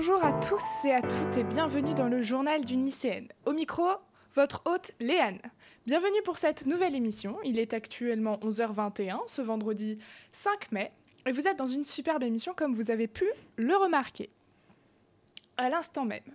Bonjour 0.00 0.24
à 0.24 0.32
tous 0.32 0.86
et 0.86 0.92
à 0.92 1.02
toutes 1.02 1.36
et 1.36 1.44
bienvenue 1.44 1.92
dans 1.92 2.08
le 2.08 2.22
journal 2.22 2.64
d'une 2.64 2.86
lycéenne. 2.86 3.28
Au 3.44 3.52
micro, 3.52 3.86
votre 4.34 4.62
hôte 4.64 4.92
Léane. 4.98 5.38
Bienvenue 5.84 6.22
pour 6.24 6.38
cette 6.38 6.64
nouvelle 6.64 6.94
émission. 6.94 7.36
Il 7.44 7.58
est 7.58 7.74
actuellement 7.74 8.38
11h21 8.38 9.18
ce 9.26 9.42
vendredi 9.42 9.98
5 10.32 10.72
mai 10.72 10.90
et 11.26 11.32
vous 11.32 11.46
êtes 11.46 11.58
dans 11.58 11.66
une 11.66 11.84
superbe 11.84 12.22
émission 12.22 12.54
comme 12.56 12.74
vous 12.74 12.90
avez 12.90 13.08
pu 13.08 13.26
le 13.56 13.76
remarquer. 13.76 14.30
À 15.58 15.68
l'instant 15.68 16.06
même. 16.06 16.34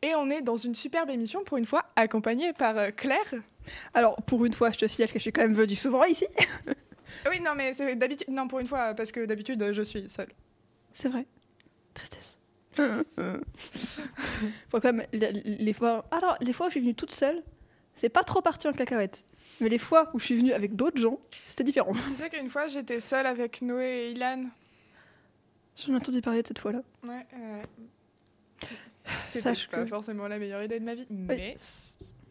Et 0.00 0.14
on 0.14 0.30
est 0.30 0.42
dans 0.42 0.56
une 0.56 0.76
superbe 0.76 1.10
émission 1.10 1.42
pour 1.42 1.58
une 1.58 1.66
fois 1.66 1.86
accompagnée 1.96 2.52
par 2.52 2.78
euh, 2.78 2.90
Claire. 2.90 3.34
Alors, 3.94 4.14
pour 4.22 4.44
une 4.44 4.54
fois, 4.54 4.70
je 4.70 4.78
te 4.78 4.86
signale 4.86 5.10
que 5.10 5.18
je 5.18 5.22
suis 5.22 5.32
quand 5.32 5.42
même 5.42 5.54
venue 5.54 5.74
souvent 5.74 6.04
ici. 6.04 6.26
Oui, 7.28 7.40
non, 7.40 7.50
mais 7.54 7.74
c'est 7.74 7.94
d'habitude. 7.94 8.28
Non, 8.30 8.48
pour 8.48 8.60
une 8.60 8.66
fois, 8.66 8.94
parce 8.94 9.12
que 9.12 9.26
d'habitude, 9.26 9.72
je 9.72 9.82
suis 9.82 10.08
seule. 10.08 10.32
C'est 10.94 11.10
vrai. 11.10 11.26
Tristesse. 11.92 12.38
Faut 14.70 14.80
quand 14.80 14.92
même, 14.92 15.06
les, 15.12 15.72
fois... 15.72 16.06
Alors, 16.10 16.36
les 16.40 16.52
fois 16.52 16.66
où 16.66 16.68
je 16.70 16.74
suis 16.74 16.80
venue 16.80 16.94
toute 16.94 17.12
seule, 17.12 17.42
c'est 17.94 18.08
pas 18.08 18.22
trop 18.22 18.40
parti 18.40 18.68
en 18.68 18.72
cacahuète. 18.72 19.24
Mais 19.60 19.68
les 19.68 19.78
fois 19.78 20.10
où 20.14 20.18
je 20.18 20.24
suis 20.24 20.36
venue 20.36 20.52
avec 20.52 20.74
d'autres 20.74 21.00
gens, 21.00 21.20
c'était 21.46 21.64
différent. 21.64 21.92
Tu 22.08 22.14
sais 22.14 22.30
qu'une 22.30 22.48
fois, 22.48 22.66
j'étais 22.68 23.00
seule 23.00 23.26
avec 23.26 23.62
Noé 23.62 23.84
et 23.84 24.10
Ilan. 24.12 24.44
J'en 25.76 25.92
ai 25.92 25.96
entendu 25.96 26.20
parler 26.20 26.42
de 26.42 26.48
cette 26.48 26.58
fois-là. 26.58 26.82
Ouais, 27.04 27.26
euh... 27.34 27.62
C'était 29.24 29.54
pas 29.70 29.86
forcément 29.86 30.28
la 30.28 30.38
meilleure 30.38 30.62
idée 30.62 30.78
de 30.78 30.84
ma 30.84 30.94
vie, 30.94 31.06
mais 31.10 31.56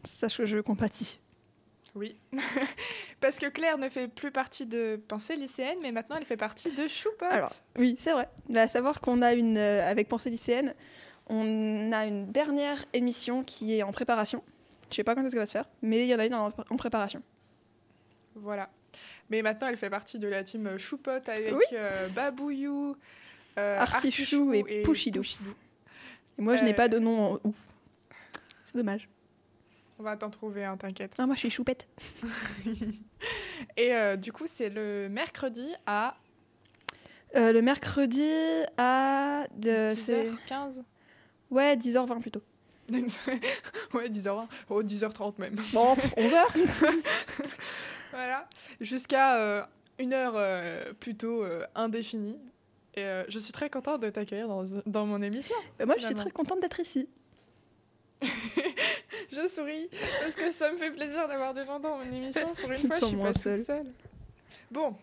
Sache 0.04 0.38
que 0.38 0.46
je 0.46 0.58
compatis. 0.58 1.20
oui. 1.94 2.16
Parce 3.22 3.38
que 3.38 3.46
Claire 3.46 3.78
ne 3.78 3.88
fait 3.88 4.08
plus 4.08 4.30
partie 4.32 4.66
de 4.66 5.00
Pensée 5.08 5.36
lycéenne, 5.36 5.78
mais 5.80 5.92
maintenant 5.92 6.16
elle 6.18 6.26
fait 6.26 6.36
partie 6.36 6.70
de 6.72 6.86
Choupot. 6.88 7.24
Alors, 7.30 7.52
oui, 7.78 7.96
c'est 7.98 8.12
vrai. 8.12 8.28
À 8.54 8.68
savoir 8.68 9.00
qu'on 9.00 9.22
a 9.22 9.32
une, 9.32 9.56
euh, 9.56 9.88
avec 9.88 10.08
Pensée 10.08 10.28
lycéenne, 10.28 10.74
on 11.28 11.92
a 11.92 12.04
une 12.04 12.30
dernière 12.32 12.84
émission 12.92 13.44
qui 13.44 13.74
est 13.78 13.82
en 13.84 13.92
préparation. 13.92 14.42
Je 14.90 14.96
sais 14.96 15.04
pas 15.04 15.14
quand 15.14 15.22
est-ce 15.22 15.30
qu'elle 15.30 15.38
va 15.38 15.46
se 15.46 15.52
faire, 15.52 15.68
mais 15.80 16.00
il 16.04 16.08
y 16.08 16.14
en 16.14 16.18
a 16.18 16.26
une 16.26 16.34
en, 16.34 16.48
en 16.68 16.76
préparation. 16.76 17.22
Voilà. 18.34 18.68
Mais 19.30 19.40
maintenant 19.40 19.68
elle 19.68 19.76
fait 19.78 19.88
partie 19.88 20.18
de 20.18 20.28
la 20.28 20.42
team 20.44 20.76
Choupot 20.76 21.10
avec 21.10 21.54
Oui. 21.54 21.64
euh, 21.72 22.08
Babouillou, 22.08 22.96
euh, 23.58 23.78
Artichou 23.78 24.52
et 24.52 24.82
Pouchidou. 24.82 25.22
Et 26.38 26.42
moi, 26.42 26.56
je 26.56 26.62
Euh, 26.62 26.64
n'ai 26.66 26.74
pas 26.74 26.88
de 26.88 26.98
nom 26.98 27.34
en 27.34 27.40
ou. 27.44 27.54
C'est 28.66 28.78
dommage. 28.78 29.08
On 30.02 30.04
va 30.04 30.16
t'en 30.16 30.30
trouver 30.30 30.64
un, 30.64 30.76
t'inquiète. 30.76 31.14
Ah, 31.16 31.26
moi, 31.26 31.36
je 31.36 31.40
suis 31.42 31.50
choupette. 31.50 31.86
Et 33.76 33.94
euh, 33.94 34.16
du 34.16 34.32
coup, 34.32 34.48
c'est 34.48 34.68
le 34.68 35.06
mercredi 35.08 35.72
à 35.86 36.16
Euh, 37.36 37.52
le 37.52 37.62
mercredi 37.62 38.28
à. 38.76 39.46
De, 39.54 39.92
c'est- 39.94 40.28
10h15. 40.28 40.82
Ouais, 41.52 41.76
10h20 41.76 42.20
plutôt. 42.20 42.42
ouais, 43.94 44.08
10h20. 44.08 44.48
Oh, 44.70 44.82
10h30 44.82 45.34
même. 45.38 45.54
Bon, 45.72 45.94
11h 45.94 46.46
Voilà. 48.10 48.48
Jusqu'à 48.80 49.36
euh, 49.36 49.62
une 50.00 50.14
heure 50.14 50.32
euh, 50.34 50.92
plutôt 50.98 51.44
euh, 51.44 51.64
indéfinie. 51.76 52.40
Et 52.96 53.04
euh, 53.04 53.22
je 53.28 53.38
suis 53.38 53.52
très 53.52 53.70
contente 53.70 54.00
de 54.02 54.10
t'accueillir 54.10 54.48
dans, 54.48 54.64
dans 54.84 55.06
mon 55.06 55.22
émission. 55.22 55.54
Bah, 55.78 55.86
Moi, 55.86 55.94
je 56.00 56.06
suis 56.06 56.14
très 56.16 56.30
contente 56.32 56.60
d'être 56.60 56.80
ici. 56.80 57.08
Je 59.32 59.46
souris 59.48 59.88
parce 60.20 60.36
que 60.36 60.50
ça 60.50 60.70
me 60.72 60.76
fait 60.76 60.90
plaisir 60.90 61.26
d'avoir 61.28 61.54
des 61.54 61.64
gens 61.64 61.80
dans 61.80 61.98
mon 61.98 62.02
émission. 62.04 62.52
Pour 62.60 62.70
une 62.70 62.76
Je 62.78 62.86
fois, 62.86 62.96
je 63.00 63.04
suis 63.06 63.16
pas 63.16 63.32
toute 63.32 63.64
seule. 63.66 63.92
Bon, 64.70 64.96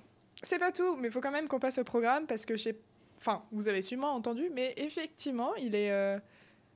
c'est 0.44 0.60
pas 0.60 0.72
tout, 0.72 0.96
mais 0.98 1.08
il 1.08 1.12
faut 1.12 1.22
quand 1.22 1.32
même 1.32 1.48
qu'on 1.48 1.60
passe 1.60 1.78
au 1.80 1.84
programme 1.84 2.26
parce 2.28 2.46
que 2.46 2.56
j'ai. 2.56 2.80
Enfin, 3.18 3.44
vous 3.52 3.68
avez 3.68 3.82
sûrement 3.82 4.14
entendu, 4.14 4.50
mais 4.54 4.74
effectivement, 4.78 5.56
il 5.56 5.76
est. 5.76 5.92
euh, 5.92 6.18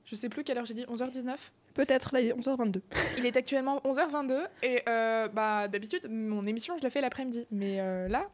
Je 0.04 0.14
sais 0.14 0.28
plus 0.28 0.42
quelle 0.44 0.58
heure 0.58 0.66
j'ai 0.66 0.74
dit, 0.74 0.84
11h19 0.84 1.36
Peut-être, 1.74 2.10
là, 2.12 2.20
il 2.20 2.28
est 2.28 2.34
11h22. 2.34 2.80
Il 3.18 3.26
est 3.26 3.36
actuellement 3.36 3.78
11h22 3.78 4.46
et 4.62 4.82
euh, 4.88 5.26
bah, 5.26 5.66
d'habitude, 5.66 6.06
mon 6.08 6.46
émission, 6.46 6.76
je 6.78 6.84
la 6.84 6.90
fais 6.90 7.00
l'après-midi. 7.00 7.46
Mais 7.50 7.80
euh, 7.80 8.06
là, 8.06 8.28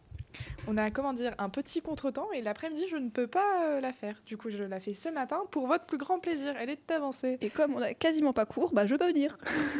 on 0.66 0.76
a, 0.76 0.90
comment 0.90 1.12
dire, 1.12 1.34
un 1.38 1.48
petit 1.48 1.82
contretemps 1.82 2.30
et 2.32 2.40
l'après-midi, 2.42 2.84
je 2.88 2.96
ne 2.96 3.08
peux 3.08 3.26
pas 3.26 3.64
euh, 3.64 3.80
la 3.80 3.92
faire. 3.92 4.20
Du 4.26 4.36
coup, 4.36 4.50
je 4.50 4.62
la 4.62 4.80
fais 4.80 4.94
ce 4.94 5.08
matin 5.08 5.42
pour 5.50 5.66
votre 5.66 5.86
plus 5.86 5.98
grand 5.98 6.18
plaisir. 6.18 6.54
Elle 6.58 6.70
est 6.70 6.90
avancée. 6.90 7.38
Et 7.40 7.50
comme 7.50 7.74
on 7.74 7.82
a 7.82 7.94
quasiment 7.94 8.32
pas 8.32 8.46
cours, 8.46 8.72
bah, 8.72 8.86
je 8.86 8.94
peux 8.94 9.06
venir. 9.08 9.36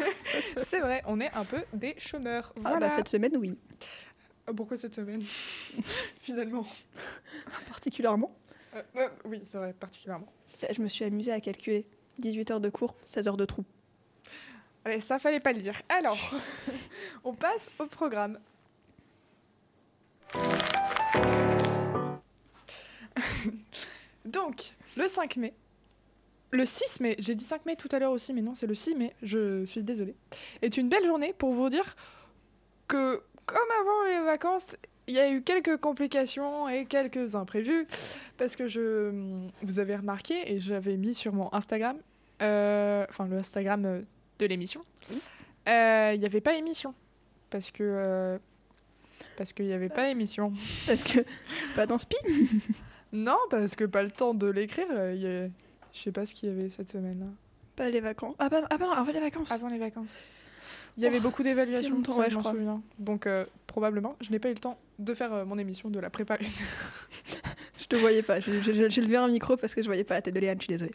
C'est 0.57 0.81
vrai, 0.81 1.03
on 1.07 1.21
est 1.21 1.33
un 1.35 1.45
peu 1.45 1.63
des 1.73 1.95
chômeurs. 1.99 2.53
Ah, 2.59 2.61
Voilà. 2.71 2.89
bah, 2.89 2.95
cette 2.97 3.09
semaine, 3.09 3.37
oui. 3.37 3.57
Euh, 4.49 4.53
Pourquoi 4.53 4.77
cette 4.77 4.95
semaine 4.95 5.23
Finalement. 6.21 6.67
Particulièrement. 7.69 8.35
Euh, 8.75 8.83
euh, 8.97 9.09
oui, 9.25 9.41
c'est 9.43 9.59
vrai, 9.59 9.73
particulièrement. 9.73 10.33
Je 10.73 10.81
me 10.81 10.89
suis 10.89 11.05
amusée 11.05 11.33
à 11.33 11.41
calculer. 11.41 11.87
18 12.19 12.51
heures 12.51 12.61
de 12.61 12.69
cours, 12.69 12.95
16 13.05 13.29
heures 13.29 13.37
de 13.37 13.45
trou. 13.47 13.65
Allez, 14.85 15.01
ça 15.01 15.19
fallait 15.19 15.41
pas 15.41 15.53
le 15.53 15.61
dire. 15.61 15.75
Alors, 15.89 16.19
on 17.25 17.35
passe 17.35 17.71
au 17.79 17.87
programme. 17.87 18.39
Donc, 24.25 24.75
le 24.97 25.09
5 25.09 25.37
mai, 25.37 25.55
le 26.53 26.65
6 26.67 27.01
mai, 27.01 27.17
j'ai 27.19 27.35
dit 27.35 27.45
5 27.45 27.67
mai 27.67 27.77
tout 27.77 27.89
à 27.93 27.99
l'heure 27.99 28.13
aussi, 28.13 28.33
mais 28.33 28.43
non, 28.43 28.55
c'est 28.55 28.67
le 28.67 28.75
6 28.75 28.95
mai, 28.95 29.15
je 29.23 29.65
suis 29.65 29.83
désolée, 29.83 30.15
est 30.63 30.77
une 30.77 30.89
belle 30.89 31.05
journée 31.05 31.33
pour 31.33 31.53
vous 31.53 31.69
dire 31.69 31.97
que, 32.89 33.23
comme 33.47 33.59
avant 33.81 34.05
les 34.05 34.21
vacances, 34.25 34.77
il 35.07 35.15
y 35.15 35.19
a 35.19 35.31
eu 35.31 35.43
quelques 35.43 35.77
complications 35.79 36.69
et 36.69 36.85
quelques 36.87 37.35
imprévus, 37.35 37.87
parce 38.37 38.57
que 38.57 38.67
je, 38.67 39.11
vous 39.63 39.79
avez 39.81 39.97
remarqué, 39.97 40.53
et 40.53 40.61
j'avais 40.61 40.97
mis 40.97 41.15
sur 41.15 41.33
mon 41.33 41.53
Instagram, 41.53 41.97
euh, 42.43 43.05
enfin 43.09 43.27
le 43.27 43.39
Instagram 43.39 44.05
de 44.39 44.47
l'émission, 44.47 44.85
euh, 45.69 46.13
il 46.15 46.21
n'y 46.21 46.27
avait 46.27 46.41
pas 46.41 46.55
émission. 46.55 46.95
Parce 47.51 47.71
que. 47.71 47.83
euh, 47.83 48.39
parce 49.37 49.53
qu'il 49.53 49.67
n'y 49.67 49.73
avait 49.73 49.89
pas 49.89 50.09
émission. 50.11 50.53
Parce 50.87 51.03
que, 51.05 51.21
pas 51.77 51.87
dans 51.87 51.99
Spi. 51.99 52.17
Non, 53.13 53.37
parce 53.51 53.75
que 53.75 53.85
pas 53.85 54.05
le 54.05 54.11
temps 54.13 54.35
de 54.35 54.47
l'écrire. 54.49 54.87
euh, 54.93 55.15
y 55.15 55.27
a- 55.27 55.49
Je 55.93 55.99
sais 55.99 56.13
pas 56.13 56.25
ce 56.27 56.33
qu'il 56.33 56.49
y 56.49 56.53
avait 56.53 56.69
cette 56.69 56.91
semaine-là. 56.91 57.27
Pas 57.75 57.91
les 57.91 57.99
vacances. 58.01 58.37
Ah, 58.39 58.49
bah, 58.49 58.61
ah, 58.71 58.79
non, 58.79 58.93
avant 58.93 59.11
les 59.11 59.19
vacances. 59.19 59.51
Avant 59.51 59.67
les 59.67 59.79
vacances. 59.79 60.11
Il 60.97 61.03
y 61.03 61.07
avait 61.09 61.19
Oh, 61.19 61.23
beaucoup 61.23 61.43
d'évaluations, 61.43 61.97
ouais, 61.97 62.27
je 62.27 62.31
je 62.31 62.35
m'en 62.37 62.43
souviens. 62.45 62.81
Donc, 63.01 63.27
euh, 63.27 63.45
probablement, 63.67 64.15
je 64.21 64.31
n'ai 64.31 64.39
pas 64.39 64.49
eu 64.49 64.55
le 64.55 64.61
temps 64.61 64.79
de 65.01 65.13
faire 65.15 65.33
euh, 65.33 65.45
mon 65.45 65.59
émission, 65.59 65.91
de 65.91 65.99
la 65.99 66.09
préparer. 66.09 66.45
Je 67.79 67.87
te 67.87 67.97
voyais 67.97 68.23
pas. 68.23 68.39
J'ai- 68.39 68.53
levé 69.01 69.17
un 69.17 69.27
micro 69.27 69.57
parce 69.57 69.75
que 69.75 69.83
je 69.83 69.87
voyais 69.87 70.05
pas 70.05 70.15
la 70.15 70.23
tête 70.23 70.35
de 70.35 70.39
Léane, 70.41 70.59
je 70.61 70.65
suis 70.67 70.73
désolée. 70.73 70.93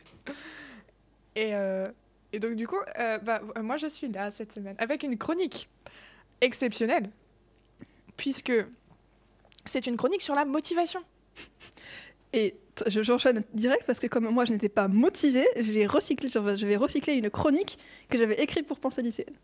Et, 1.36 1.54
euh, 1.56 1.86
et 2.32 2.40
donc, 2.40 2.56
du 2.56 2.66
coup, 2.68 2.78
bah, 3.24 3.42
moi, 3.62 3.76
je 3.76 3.88
suis 3.88 4.08
là 4.08 4.32
cette 4.32 4.54
semaine 4.54 4.76
avec 4.78 5.04
une 5.04 5.18
chronique 5.18 5.68
exceptionnelle, 6.40 7.10
puisque 8.18 8.54
c'est 9.66 9.88
une 9.88 9.98
chronique 9.98 10.22
sur 10.22 10.36
la 10.36 10.46
motivation. 10.46 11.02
Et 12.34 12.56
je- 12.88 13.02
j'enchaîne 13.02 13.44
direct 13.54 13.84
parce 13.86 14.00
que 14.00 14.08
comme 14.08 14.26
moi 14.30 14.46
je 14.46 14.54
n'étais 14.54 14.70
pas 14.70 14.88
motivée, 14.88 15.48
j'ai 15.58 15.86
recyclé, 15.88 16.30
je 16.30 16.66
vais 16.68 16.76
recycler 16.76 17.14
une 17.16 17.30
chronique 17.30 17.78
que 18.10 18.18
j'avais 18.18 18.42
écrite 18.42 18.68
pour 18.68 18.80
penser 18.80 19.02
lycéenne. 19.02 19.36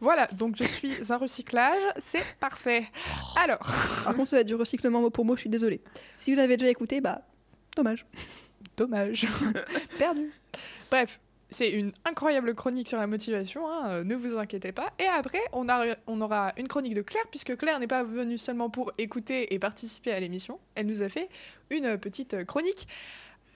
Voilà, 0.00 0.26
donc 0.26 0.56
je 0.56 0.64
suis 0.64 0.92
un 1.10 1.16
recyclage, 1.16 1.82
c'est 1.96 2.22
parfait. 2.38 2.84
Alors, 3.36 3.60
Par 4.04 4.14
contre, 4.14 4.28
ça 4.28 4.36
va 4.36 4.40
être 4.42 4.46
du 4.46 4.54
recyclement 4.54 5.00
mot 5.00 5.08
pour 5.10 5.24
mot, 5.24 5.36
je 5.36 5.40
suis 5.42 5.50
désolée. 5.50 5.80
Si 6.18 6.30
vous 6.30 6.36
l'avez 6.36 6.58
déjà 6.58 6.70
écouté, 6.70 7.00
bah, 7.00 7.22
dommage. 7.74 8.04
dommage, 8.76 9.26
perdu. 9.98 10.30
Bref, 10.90 11.18
c'est 11.48 11.70
une 11.70 11.92
incroyable 12.04 12.54
chronique 12.54 12.88
sur 12.88 12.98
la 12.98 13.06
motivation, 13.06 13.68
hein, 13.68 13.88
euh, 13.88 14.04
ne 14.04 14.14
vous 14.16 14.36
inquiétez 14.36 14.72
pas. 14.72 14.92
Et 14.98 15.06
après, 15.06 15.40
on, 15.52 15.68
a, 15.68 15.94
on 16.06 16.20
aura 16.20 16.52
une 16.56 16.68
chronique 16.68 16.94
de 16.94 17.02
Claire, 17.02 17.24
puisque 17.30 17.56
Claire 17.56 17.78
n'est 17.78 17.86
pas 17.86 18.02
venue 18.02 18.38
seulement 18.38 18.68
pour 18.68 18.92
écouter 18.98 19.54
et 19.54 19.58
participer 19.58 20.12
à 20.12 20.20
l'émission, 20.20 20.58
elle 20.74 20.86
nous 20.86 21.02
a 21.02 21.08
fait 21.08 21.28
une 21.70 21.98
petite 21.98 22.44
chronique. 22.44 22.88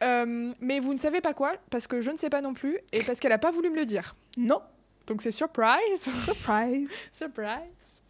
Euh, 0.02 0.54
mais 0.60 0.80
vous 0.80 0.94
ne 0.94 0.98
savez 0.98 1.20
pas 1.20 1.34
quoi, 1.34 1.54
parce 1.70 1.86
que 1.86 2.00
je 2.00 2.10
ne 2.10 2.16
sais 2.16 2.30
pas 2.30 2.40
non 2.40 2.54
plus, 2.54 2.78
et 2.92 3.02
parce 3.02 3.20
qu'elle 3.20 3.32
n'a 3.32 3.38
pas 3.38 3.50
voulu 3.50 3.70
me 3.70 3.76
le 3.76 3.86
dire. 3.86 4.14
Non, 4.38 4.62
Donc 5.06 5.20
c'est 5.20 5.32
surprise 5.32 6.00
surprise. 6.24 6.88
Surprise 7.12 8.02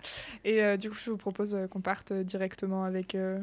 Et 0.44 0.62
euh, 0.62 0.76
du 0.76 0.90
coup, 0.90 0.96
je 1.02 1.10
vous 1.10 1.16
propose 1.16 1.56
qu'on 1.70 1.80
parte 1.80 2.12
directement 2.12 2.84
avec 2.84 3.14
euh, 3.14 3.40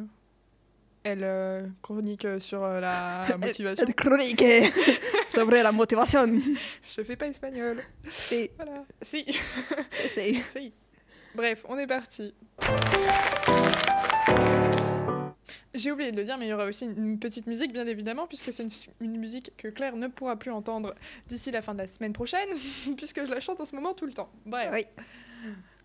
elle, 1.07 1.23
euh, 1.23 1.65
chronique 1.81 2.27
sur 2.39 2.63
euh, 2.63 2.79
la 2.81 3.37
motivation. 3.39 3.85
Cette 3.85 3.95
chronique 3.95 4.43
sobre 5.37 5.57
la 5.61 5.71
motivation. 5.71 6.25
Je 6.97 7.03
fais 7.03 7.15
pas 7.15 7.27
espagnol. 7.27 7.83
Et 8.31 8.51
Voilà. 8.55 8.83
Si. 9.03 9.25
c'est 9.91 10.33
si. 10.51 10.73
Bref, 11.35 11.63
on 11.69 11.77
est 11.77 11.85
parti. 11.85 12.33
J'ai 15.75 15.91
oublié 15.91 16.11
de 16.11 16.17
le 16.17 16.23
dire, 16.23 16.39
mais 16.39 16.47
il 16.47 16.49
y 16.49 16.53
aura 16.53 16.65
aussi 16.65 16.85
une 16.85 17.19
petite 17.19 17.45
musique, 17.45 17.71
bien 17.71 17.85
évidemment, 17.85 18.25
puisque 18.25 18.51
c'est 18.51 18.63
une, 18.63 18.69
une 18.99 19.19
musique 19.19 19.51
que 19.57 19.67
Claire 19.67 19.95
ne 19.95 20.07
pourra 20.07 20.37
plus 20.37 20.49
entendre 20.49 20.95
d'ici 21.27 21.51
la 21.51 21.61
fin 21.61 21.73
de 21.75 21.79
la 21.79 21.87
semaine 21.87 22.13
prochaine, 22.13 22.49
puisque 22.97 23.23
je 23.23 23.29
la 23.29 23.39
chante 23.39 23.61
en 23.61 23.65
ce 23.65 23.75
moment 23.75 23.93
tout 23.93 24.07
le 24.07 24.13
temps. 24.13 24.31
Bref. 24.45 24.71
Oui. 24.73 24.85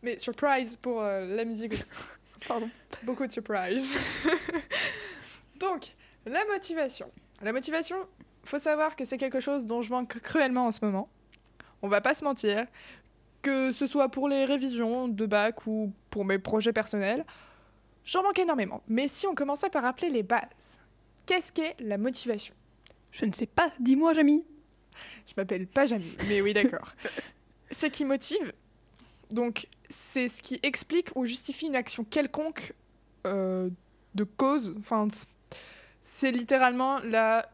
Mais 0.03 0.17
surprise 0.17 0.77
pour 0.77 1.03
euh, 1.03 1.27
la 1.37 1.45
musique 1.45 1.73
aussi. 1.73 1.85
Pardon. 2.49 2.71
Beaucoup 3.03 3.27
de 3.27 3.33
surprise. 3.33 3.99
Donc, 5.61 5.93
la 6.25 6.43
motivation. 6.47 7.11
La 7.43 7.53
motivation, 7.53 7.97
faut 8.45 8.59
savoir 8.59 8.97
que 8.97 9.05
c'est 9.05 9.19
quelque 9.19 9.41
chose 9.41 9.67
dont 9.67 9.83
je 9.83 9.91
manque 9.91 10.21
cruellement 10.21 10.67
en 10.67 10.71
ce 10.71 10.85
moment. 10.85 11.09
On 11.83 11.89
va 11.89 12.01
pas 12.01 12.15
se 12.15 12.25
mentir. 12.25 12.67
Que 13.43 13.73
ce 13.73 13.89
soit 13.89 14.09
pour 14.09 14.29
les 14.29 14.45
révisions 14.45 15.09
de 15.09 15.27
bac 15.27 15.67
ou 15.67 15.93
pour 16.11 16.25
mes 16.25 16.39
projets 16.39 16.73
personnels, 16.73 17.25
j'en 18.05 18.23
manque 18.23 18.39
énormément. 18.39 18.83
Mais 18.87 19.09
si 19.09 19.27
on 19.27 19.35
commençait 19.35 19.69
par 19.69 19.83
rappeler 19.83 20.11
les 20.11 20.23
bases, 20.23 20.79
qu'est-ce 21.27 21.53
qu'est 21.53 21.75
la 21.81 21.99
motivation? 21.99 22.55
Je 23.11 23.25
ne 23.25 23.33
sais 23.33 23.47
pas, 23.47 23.73
dis-moi, 23.81 24.13
Jamie. 24.13 24.45
Je 25.27 25.33
m'appelle 25.37 25.67
pas 25.67 25.87
Jamie, 25.87 26.17
mais 26.29 26.41
oui, 26.41 26.53
d'accord. 26.53 26.93
ce 27.73 27.87
qui 27.87 28.05
motive, 28.05 28.53
donc, 29.33 29.67
c'est 29.89 30.29
ce 30.29 30.43
qui 30.43 30.61
explique 30.63 31.09
ou 31.17 31.25
justifie 31.25 31.67
une 31.67 31.75
action 31.75 32.05
quelconque 32.05 32.75
euh, 33.27 33.71
de 34.15 34.25
cause. 34.25 34.75
Enfin, 34.79 35.09
c'est 36.03 36.31
littéralement 36.31 37.01
la 37.01 37.49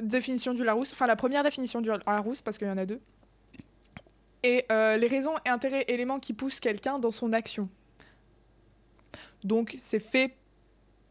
définition 0.00 0.54
du 0.54 0.64
Larousse, 0.64 0.92
enfin 0.92 1.06
la 1.06 1.16
première 1.16 1.42
définition 1.42 1.80
du 1.80 1.90
Larousse, 2.06 2.42
parce 2.42 2.58
qu'il 2.58 2.66
y 2.66 2.70
en 2.70 2.78
a 2.78 2.86
deux. 2.86 3.00
Et 4.42 4.66
euh, 4.70 4.96
les 4.96 5.06
raisons, 5.06 5.34
intérêts, 5.46 5.84
éléments 5.88 6.20
qui 6.20 6.34
poussent 6.34 6.60
quelqu'un 6.60 6.98
dans 6.98 7.10
son 7.10 7.32
action. 7.32 7.68
Donc, 9.42 9.74
c'est 9.78 10.00
fait, 10.00 10.36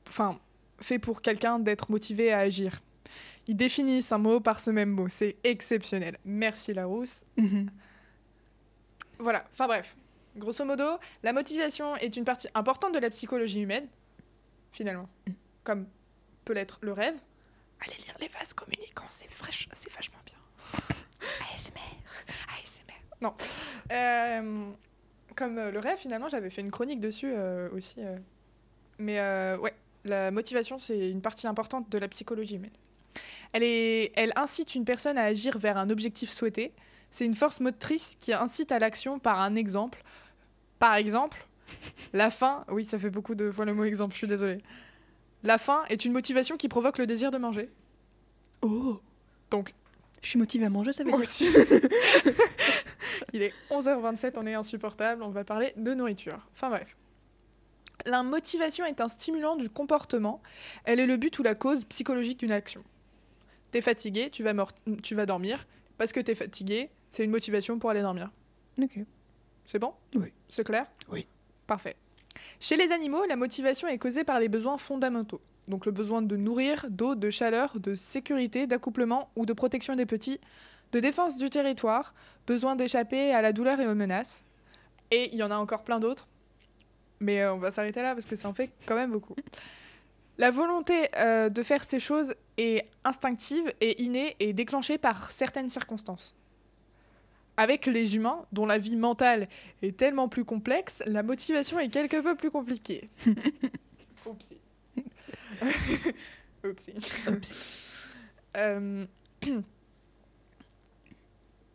enfin, 0.08 0.40
fait 0.80 1.00
pour 1.00 1.22
quelqu'un 1.22 1.60
d'être 1.60 1.90
motivé 1.90 2.32
à 2.32 2.40
agir. 2.40 2.82
Ils 3.48 3.56
définissent 3.56 4.12
un 4.12 4.20
mot 4.20 4.40
par 4.40 4.60
ce 4.60 4.72
même 4.72 4.90
mot. 4.90 5.08
C'est 5.08 5.38
exceptionnel. 5.44 6.18
Merci 6.26 6.74
Larousse. 6.74 7.24
Mhm. 7.38 7.70
Voilà, 9.20 9.46
enfin 9.52 9.68
bref. 9.68 9.96
Grosso 10.36 10.66
modo, 10.66 10.86
la 11.22 11.34
motivation 11.34 11.96
est 11.98 12.16
une 12.18 12.24
partie 12.24 12.48
importante 12.56 12.94
de 12.94 13.00
la 13.00 13.10
psychologie 13.10 13.62
humaine, 13.62 13.88
finalement. 14.72 15.08
Comme 15.64 15.88
peut 16.46 16.54
l'être 16.54 16.80
le 16.82 16.92
rêve. 16.92 17.16
Allez 17.86 17.96
lire 17.98 18.16
les 18.22 18.28
vases 18.28 18.54
communicants, 18.54 19.06
c'est 19.10 19.30
fraîche, 19.30 19.68
c'est 19.74 19.92
vachement 19.92 20.20
bien. 20.26 20.38
ASMR. 21.54 21.80
ASMR. 22.62 23.02
Non. 23.22 23.34
Euh, 23.92 24.66
comme 25.36 25.58
euh, 25.58 25.72
le 25.72 25.80
rêve, 25.80 25.98
finalement, 25.98 26.30
j'avais 26.30 26.50
fait 26.50 26.62
une 26.62 26.72
chronique 26.72 27.00
dessus 27.00 27.32
euh, 27.36 27.70
aussi. 27.72 27.96
euh. 28.00 28.18
Mais 29.00 29.20
euh, 29.20 29.58
ouais, 29.58 29.74
la 30.06 30.32
motivation, 30.32 30.80
c'est 30.80 31.10
une 31.10 31.22
partie 31.22 31.48
importante 31.48 31.90
de 31.90 31.98
la 31.98 32.08
psychologie 32.08 32.56
humaine. 32.56 32.72
Elle, 33.52 33.64
est, 33.64 34.12
elle 34.16 34.34
incite 34.36 34.76
une 34.76 34.86
personne 34.86 35.18
à 35.18 35.24
agir 35.24 35.58
vers 35.58 35.78
un 35.78 35.90
objectif 35.90 36.32
souhaité. 36.32 36.74
C'est 37.12 37.26
une 37.26 37.36
force 37.36 37.60
motrice 37.60 38.16
qui 38.20 38.34
incite 38.34 38.72
à 38.72 38.80
l'action 38.80 39.20
par 39.20 39.40
un 39.40 39.56
exemple. 39.56 40.04
Par 40.80 40.96
exemple, 40.96 41.46
la 42.14 42.30
faim. 42.30 42.66
Oui, 42.70 42.86
ça 42.86 42.98
fait 42.98 43.10
beaucoup 43.12 43.36
de 43.36 43.52
fois 43.52 43.66
le 43.66 43.74
mot 43.74 43.84
exemple, 43.84 44.14
je 44.14 44.18
suis 44.20 44.28
désolée. 44.28 44.60
La 45.44 45.58
faim 45.58 45.84
est 45.90 46.06
une 46.06 46.14
motivation 46.14 46.58
qui 46.58 46.70
provoque 46.70 46.98
le 46.98 47.06
désir 47.08 47.32
de 47.32 47.38
manger. 47.38 47.70
Oh, 48.62 49.00
Donc, 49.52 49.74
je 50.22 50.30
suis 50.30 50.40
motivée 50.40 50.66
à 50.66 50.70
manger, 50.70 50.94
ça 50.94 51.04
veut 51.04 51.10
moi 51.10 51.20
dire. 51.20 51.28
aussi. 51.28 51.48
Il 53.34 53.42
est 53.42 53.54
11h27, 53.72 54.34
on 54.38 54.46
est 54.48 54.54
insupportable, 54.54 55.22
on 55.24 55.30
va 55.30 55.44
parler 55.44 55.74
de 55.76 55.94
nourriture. 55.94 56.48
Enfin 56.52 56.70
bref. 56.70 56.96
La 58.06 58.24
motivation 58.24 58.86
est 58.86 59.02
un 59.02 59.08
stimulant 59.08 59.56
du 59.56 59.70
comportement. 59.70 60.42
Elle 60.86 61.00
est 61.00 61.06
le 61.06 61.18
but 61.18 61.38
ou 61.40 61.44
la 61.44 61.56
cause 61.56 61.86
psychologique 61.86 62.40
d'une 62.40 62.52
action. 62.52 62.84
T'es 63.72 63.82
fatigué, 63.82 64.30
tu 64.30 64.44
vas, 64.44 64.54
tu 65.02 65.16
vas 65.16 65.26
dormir. 65.26 65.66
Parce 65.98 66.12
que 66.12 66.20
t'es 66.20 66.36
fatigué, 66.36 66.90
c'est 67.12 67.24
une 67.24 67.32
motivation 67.32 67.80
pour 67.80 67.90
aller 67.90 68.02
dormir. 68.02 68.32
Ok. 68.82 69.00
C'est 69.66 69.80
bon? 69.80 69.94
Oui. 70.16 70.32
C'est 70.50 70.66
clair? 70.66 70.86
Oui. 71.10 71.26
Parfait. 71.68 71.96
Chez 72.60 72.78
les 72.78 72.92
animaux, 72.92 73.26
la 73.26 73.36
motivation 73.36 73.88
est 73.88 73.98
causée 73.98 74.24
par 74.24 74.40
les 74.40 74.50
besoins 74.50 74.78
fondamentaux. 74.78 75.42
Donc 75.68 75.86
le 75.86 75.92
besoin 75.92 76.22
de 76.22 76.36
nourrir, 76.36 76.86
d'eau, 76.90 77.16
de 77.16 77.30
chaleur, 77.30 77.80
de 77.80 77.96
sécurité, 77.96 78.68
d'accouplement 78.68 79.30
ou 79.36 79.46
de 79.46 79.54
protection 79.54 79.96
des 79.96 80.06
petits, 80.06 80.40
de 80.92 81.00
défense 81.00 81.38
du 81.38 81.50
territoire, 81.50 82.14
besoin 82.46 82.76
d'échapper 82.76 83.34
à 83.34 83.42
la 83.42 83.54
douleur 83.54 83.80
et 83.80 83.88
aux 83.88 83.96
menaces. 83.96 84.44
Et 85.12 85.30
il 85.32 85.40
y 85.40 85.44
en 85.44 85.52
a 85.52 85.56
encore 85.56 85.84
plein 85.84 86.00
d'autres. 86.00 86.28
Mais 87.20 87.42
euh, 87.42 87.54
on 87.54 87.58
va 87.58 87.72
s'arrêter 87.72 88.02
là 88.02 88.14
parce 88.14 88.26
que 88.26 88.36
ça 88.36 88.50
en 88.50 88.54
fait 88.54 88.72
quand 88.86 88.96
même 88.96 89.12
beaucoup. 89.12 89.36
La 90.38 90.52
volonté 90.52 91.10
euh, 91.18 91.50
de 91.50 91.64
faire 91.64 91.84
ces 91.84 92.00
choses 92.00 92.34
est 92.58 92.90
instinctive 93.04 93.72
et 93.82 94.02
innée 94.04 94.36
et 94.40 94.52
déclenchée 94.52 94.98
par 94.98 95.32
certaines 95.32 95.70
circonstances. 95.70 96.36
Avec 97.56 97.86
les 97.86 98.16
humains, 98.16 98.46
dont 98.52 98.66
la 98.66 98.78
vie 98.80 98.96
mentale 98.96 99.48
est 99.82 99.96
tellement 99.96 100.28
plus 100.28 100.44
complexe, 100.46 101.04
la 101.06 101.22
motivation 101.24 101.80
est 101.80 101.90
quelque 101.90 102.20
peu 102.22 102.36
plus 102.36 102.50
compliquée. 102.52 103.10
Oupsie. 104.26 104.58
Oupsie. 106.64 106.94
Euh, 108.58 109.06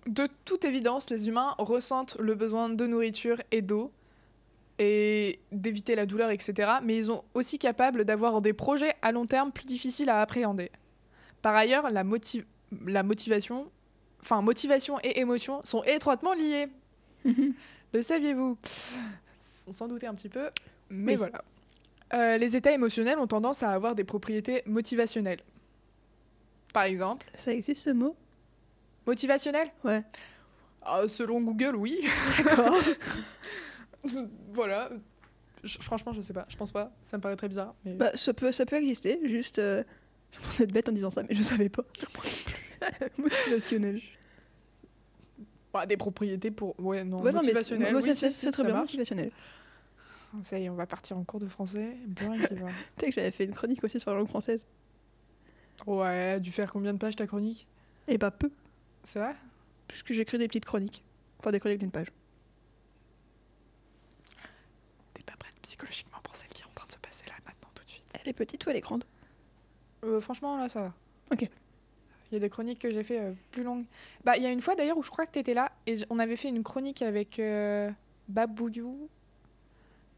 De 0.07 0.27
toute 0.47 0.65
évidence, 0.65 1.11
les 1.11 1.29
humains 1.29 1.55
ressentent 1.59 2.17
le 2.19 2.35
besoin 2.35 2.71
de 2.71 2.87
nourriture 2.87 3.43
et 3.51 3.61
d'eau 3.61 3.93
et 4.79 5.39
d'éviter 5.53 5.97
la 5.97 6.07
douleur, 6.07 6.31
etc. 6.31 6.79
Mais 6.83 6.97
ils 6.97 7.05
sont 7.07 7.25
aussi 7.35 7.59
capables 7.59 8.05
d'avoir 8.07 8.41
des 8.41 8.55
projets 8.55 8.95
à 9.03 9.13
long 9.13 9.27
terme 9.27 9.53
plus 9.53 9.67
difficiles 9.67 10.09
à 10.09 10.23
appréhender. 10.23 10.71
Par 11.43 11.55
ailleurs, 11.55 11.91
la, 11.91 12.05
motiv- 12.05 12.47
la 12.87 13.03
motivation, 13.03 13.71
enfin 14.23 14.43
motivation 14.43 14.99
et 15.03 15.21
émotion 15.21 15.61
sont 15.65 15.83
étroitement 15.85 16.35
liées. 16.35 16.69
Le 17.93 18.03
saviez-vous? 18.03 18.59
On 19.67 19.73
s'en 19.73 19.89
doutait 19.89 20.07
un 20.07 20.15
petit 20.15 20.29
peu, 20.29 20.49
mais 20.91 21.13
Oui. 21.13 21.19
voilà. 21.19 21.43
Euh, 22.15 22.39
les 22.39 22.57
états 22.57 22.73
émotionnels 22.73 23.19
ont 23.19 23.27
tendance 23.27 23.63
à 23.63 23.71
avoir 23.71 23.95
des 23.95 24.05
propriétés 24.05 24.63
motivationnelles. 24.67 25.41
Par 26.73 26.85
exemple, 26.85 27.27
Ça 27.37 27.53
existe 27.53 27.83
ce 27.83 27.91
mot? 27.91 28.17
Motivationnel? 29.07 29.69
Ouais. 29.85 30.03
Ah, 30.83 31.07
Selon 31.09 31.41
Google, 31.41 31.77
oui. 31.77 32.01
D'accord. 32.45 32.77
voilà. 34.51 34.91
Je- 35.65 35.79
franchement, 35.79 36.13
je 36.13 36.21
sais 36.23 36.33
pas. 36.33 36.47
Je 36.49 36.57
pense 36.57 36.71
pas. 36.73 36.93
Ça 37.03 37.17
me 37.17 37.23
paraît 37.23 37.37
très 37.37 37.49
bizarre. 37.49 37.75
Mais... 37.85 37.95
bah, 37.95 38.13
ça, 38.15 38.33
peut, 38.33 38.53
ça 38.53 38.65
peut 38.65 38.77
exister, 38.77 39.19
juste. 39.25 39.59
euh, 39.59 39.83
Je 40.33 40.39
pensais 40.41 40.65
être 40.65 40.73
bête 40.73 40.89
en 40.89 40.93
disant 40.93 41.11
ça, 41.11 41.23
mais 41.23 41.35
je 41.35 41.43
savais 41.43 41.69
pas. 41.69 41.85
Motivationnel. 43.19 44.01
Bah, 45.73 45.87
des 45.87 45.97
propriétés 45.97 46.51
pour. 46.51 46.79
Ouais, 46.81 47.05
non. 47.05 47.19
Ouais, 47.23 47.33
non, 47.33 47.41
mais 47.45 47.55
c'est 47.63 47.77
oui, 47.77 48.33
si, 48.33 48.51
très 48.51 48.63
bien, 48.65 48.73
marche. 48.73 48.85
motivationnel. 48.85 49.31
Ça 50.43 50.59
y 50.59 50.65
est, 50.65 50.69
on 50.69 50.75
va 50.75 50.87
partir 50.87 51.17
en 51.17 51.25
cours 51.25 51.41
de 51.41 51.47
français. 51.47 51.97
Bien 52.07 52.39
qui 52.39 52.55
va. 52.55 52.69
Tu 52.97 53.05
sais 53.05 53.07
que 53.07 53.13
j'avais 53.13 53.31
fait 53.31 53.45
une 53.45 53.55
chronique 53.55 53.83
aussi 53.85 53.99
sur 53.99 54.11
la 54.11 54.19
langue 54.19 54.29
française. 54.29 54.67
Ouais, 55.87 56.41
dû 56.41 56.51
faire 56.51 56.73
combien 56.73 56.93
de 56.93 56.99
pages 56.99 57.17
ta 57.17 57.27
chronique? 57.27 57.67
Et 58.09 58.19
pas 58.19 58.31
peu, 58.31 58.51
C'est 59.05 59.19
vrai? 59.21 59.35
Puisque 59.87 60.13
j'écris 60.13 60.39
des 60.39 60.49
petites 60.49 60.65
chroniques. 60.65 61.03
Enfin, 61.39 61.51
des 61.53 61.61
chroniques 61.61 61.79
d'une 61.79 61.91
page. 61.91 62.09
T'es 65.15 65.23
pas 65.23 65.35
prête 65.39 65.55
psychologiquement 65.63 66.19
pour 66.23 66.35
celle 66.35 66.49
qui 66.49 66.63
est 66.63 66.67
en 66.67 66.73
train 66.75 66.87
de 66.87 66.93
se 66.93 66.99
passer 66.99 67.25
là, 67.27 67.35
maintenant, 67.47 67.71
tout 67.75 67.85
de 67.85 67.89
suite. 67.89 68.05
Elle 68.15 68.29
est 68.29 68.33
petite 68.35 68.65
ou 68.67 68.71
elle 68.71 68.77
est 68.77 68.81
grande? 68.81 69.05
Euh, 70.05 70.21
franchement, 70.21 70.57
là, 70.57 70.69
ça 70.69 70.81
va. 70.81 70.93
Ok. 71.33 71.49
Il 72.31 72.35
y 72.35 72.37
a 72.37 72.41
des 72.41 72.51
chroniques 72.51 72.81
que 72.81 72.91
j'ai 72.91 73.03
fait 73.03 73.21
euh, 73.21 73.33
plus 73.51 73.63
longues. 73.63 73.85
Bah, 74.25 74.37
il 74.37 74.43
y 74.43 74.47
a 74.47 74.51
une 74.51 74.61
fois 74.61 74.75
d'ailleurs 74.75 74.99
où 74.99 75.03
je 75.03 75.11
crois 75.11 75.25
que 75.25 75.33
t'étais 75.33 75.55
là 75.55 75.73
et 75.87 75.97
on 76.11 76.19
avait 76.19 76.37
fait 76.37 76.49
une 76.49 76.63
chronique 76.63 77.01
avec 77.03 77.39
euh. 77.39 77.91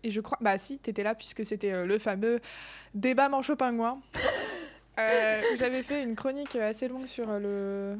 Et 0.02 0.10
je 0.10 0.20
crois. 0.20 0.38
Bah, 0.40 0.58
si, 0.58 0.78
t'étais 0.78 1.04
là 1.04 1.14
puisque 1.14 1.44
c'était 1.44 1.72
euh, 1.72 1.86
le 1.86 1.98
fameux 1.98 2.40
débat 2.94 3.28
manchot-pingouin. 3.28 4.00
J'avais 5.56 5.82
fait 5.82 6.02
une 6.02 6.14
chronique 6.14 6.56
assez 6.56 6.86
longue 6.86 7.06
sur 7.06 7.26
le... 7.38 7.96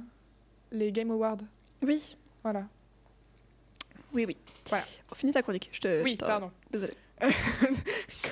les 0.71 0.93
Game 0.93 1.11
Awards. 1.11 1.39
Oui. 1.81 2.17
Voilà. 2.43 2.67
Oui, 4.13 4.25
oui. 4.27 4.37
Voilà. 4.69 4.85
On 5.11 5.15
finit 5.15 5.33
ta 5.33 5.41
chronique. 5.41 5.71
Je 5.73 5.81
te. 5.81 6.03
Oui, 6.03 6.17
pardon. 6.17 6.51
Désolée. 6.71 6.95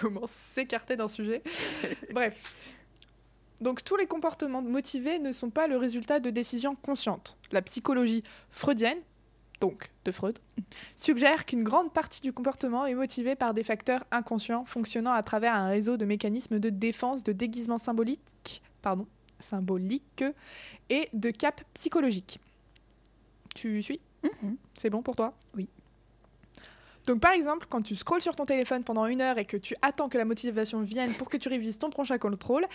Comment 0.01 0.27
s'écarter 0.27 0.97
d'un 0.97 1.09
sujet 1.09 1.43
Bref. 2.13 2.55
Donc 3.61 3.83
tous 3.85 3.97
les 3.97 4.07
comportements 4.07 4.63
motivés 4.63 5.19
ne 5.19 5.33
sont 5.33 5.51
pas 5.51 5.67
le 5.67 5.77
résultat 5.77 6.21
de 6.21 6.31
décisions 6.31 6.75
conscientes. 6.77 7.37
La 7.51 7.63
psychologie 7.63 8.23
freudienne, 8.51 8.99
donc 9.61 9.91
de 10.05 10.13
Freud, 10.13 10.39
suggère 10.97 11.45
qu'une 11.45 11.65
grande 11.65 11.93
partie 11.93 12.21
du 12.21 12.33
comportement 12.33 12.87
est 12.87 12.95
motivée 12.95 13.35
par 13.35 13.55
des 13.55 13.65
facteurs 13.65 14.05
inconscients 14.11 14.65
fonctionnant 14.65 15.13
à 15.13 15.23
travers 15.23 15.55
un 15.55 15.69
réseau 15.69 15.97
de 15.97 16.05
mécanismes 16.05 16.61
de 16.61 16.71
défense, 16.71 17.25
de 17.25 17.33
déguisement 17.33 17.79
symbolique, 17.79 18.63
pardon, 18.83 19.07
symbolique 19.41 20.25
et 20.91 21.09
de 21.13 21.31
cap 21.31 21.63
psychologique. 21.75 22.39
Tu 23.55 23.83
suis? 23.83 24.01
Mhm. 24.23 24.57
C'est 24.75 24.91
bon 24.91 25.03
pour 25.03 25.17
toi? 25.17 25.35
Oui. 25.57 25.69
Donc 27.09 27.21
par 27.21 27.33
exemple, 27.33 27.67
quand 27.71 27.81
tu 27.81 27.97
scrolles 27.97 28.21
sur 28.21 28.37
ton 28.37 28.45
téléphone 28.45 28.85
pendant 28.85 29.07
une 29.07 29.23
heure 29.23 29.39
et 29.39 29.47
que 29.47 29.57
tu 29.57 29.75
attends 29.81 30.11
que 30.11 30.19
la 30.19 30.27
motivation 30.27 30.83
vienne 30.83 31.15
pour 31.15 31.31
que 31.31 31.39
tu 31.39 31.49
révises 31.49 31.79
ton 31.79 31.89
prochain 31.89 32.19
contrôle, 32.19 32.67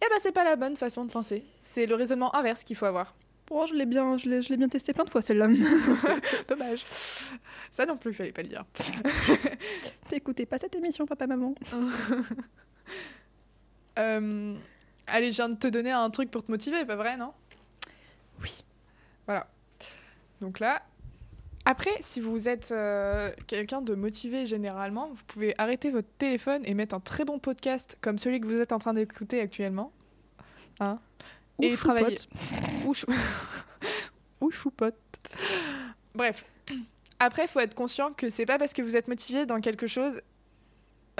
eh 0.00 0.08
ben 0.08 0.16
c'est 0.20 0.30
pas 0.30 0.44
la 0.44 0.54
bonne 0.54 0.76
façon 0.76 1.04
de 1.04 1.10
penser. 1.10 1.44
C'est 1.60 1.86
le 1.86 1.96
raisonnement 1.96 2.32
inverse 2.36 2.62
qu'il 2.62 2.76
faut 2.76 2.86
avoir. 2.86 3.16
Oh, 3.50 3.66
je 3.68 3.74
l'ai 3.74 3.86
bien, 3.86 4.16
je 4.16 4.28
l'ai, 4.28 4.42
je 4.42 4.48
l'ai 4.50 4.56
bien 4.56 4.68
testé 4.68 4.92
plein 4.92 5.02
de 5.02 5.10
fois 5.10 5.22
celle-là. 5.22 5.48
Dommage. 6.48 6.86
Ça 7.72 7.84
non 7.84 7.96
plus, 7.96 8.14
fallait 8.14 8.30
pas 8.30 8.42
le 8.42 8.48
dire. 8.48 8.64
T'écoutais 10.08 10.46
pas 10.46 10.58
cette 10.58 10.76
émission, 10.76 11.04
papa, 11.04 11.26
maman? 11.26 11.56
Euh, 13.98 14.54
allez, 15.08 15.32
je 15.32 15.36
viens 15.36 15.48
de 15.48 15.56
te 15.56 15.66
donner 15.66 15.90
un 15.90 16.10
truc 16.10 16.30
pour 16.30 16.44
te 16.44 16.50
motiver, 16.52 16.84
pas 16.84 16.94
vrai, 16.94 17.16
non? 17.16 17.32
Oui. 18.40 18.62
Voilà. 19.26 19.48
Donc 20.40 20.60
là, 20.60 20.80
après, 21.70 21.92
si 22.00 22.18
vous 22.18 22.48
êtes 22.48 22.72
euh, 22.72 23.30
quelqu'un 23.46 23.80
de 23.80 23.94
motivé 23.94 24.44
généralement, 24.44 25.08
vous 25.12 25.22
pouvez 25.28 25.54
arrêter 25.56 25.90
votre 25.90 26.08
téléphone 26.18 26.62
et 26.64 26.74
mettre 26.74 26.96
un 26.96 27.00
très 27.00 27.24
bon 27.24 27.38
podcast 27.38 27.96
comme 28.00 28.18
celui 28.18 28.40
que 28.40 28.46
vous 28.46 28.58
êtes 28.58 28.72
en 28.72 28.80
train 28.80 28.92
d'écouter 28.92 29.40
actuellement. 29.40 29.92
Hein 30.80 30.98
Ou 31.58 31.62
et 31.62 31.76
travailler. 31.76 32.18
Ou, 32.86 32.92
chou... 32.92 33.06
Ou 34.40 34.50
choupote. 34.50 34.96
Bref. 36.12 36.44
Après, 37.20 37.44
il 37.44 37.48
faut 37.48 37.60
être 37.60 37.76
conscient 37.76 38.10
que 38.14 38.30
c'est 38.30 38.46
pas 38.46 38.58
parce 38.58 38.72
que 38.72 38.82
vous 38.82 38.96
êtes 38.96 39.06
motivé 39.06 39.46
dans 39.46 39.60
quelque 39.60 39.86
chose 39.86 40.20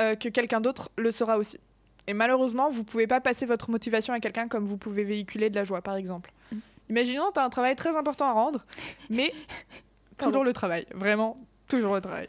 euh, 0.01 0.17
que 0.17 0.29
quelqu'un 0.29 0.61
d'autre 0.61 0.91
le 0.99 1.13
sera 1.13 1.39
aussi. 1.39 1.61
Et 2.09 2.13
malheureusement, 2.13 2.71
vous 2.71 2.83
pouvez 2.83 3.07
pas 3.07 3.21
passer 3.21 3.47
votre 3.47 3.71
motivation 3.71 4.15
à 4.15 4.19
quelqu'un 4.19 4.49
comme 4.49 4.65
vous 4.65 4.79
pouvez 4.79 5.05
véhiculer 5.05 5.49
de 5.49 5.55
la 5.55 5.63
joie, 5.63 5.81
par 5.81 5.95
exemple. 5.95 6.33
Mm. 6.51 6.57
Imaginons, 6.89 7.31
tu 7.33 7.39
as 7.39 7.45
un 7.45 7.51
travail 7.51 7.77
très 7.77 7.95
important 7.95 8.27
à 8.27 8.33
rendre, 8.33 8.67
mais 9.11 9.33
Pardon. 10.21 10.33
toujours 10.33 10.45
le 10.45 10.53
travail. 10.53 10.87
Vraiment, 10.95 11.39
toujours 11.69 11.95
le 11.95 12.01
travail. 12.01 12.29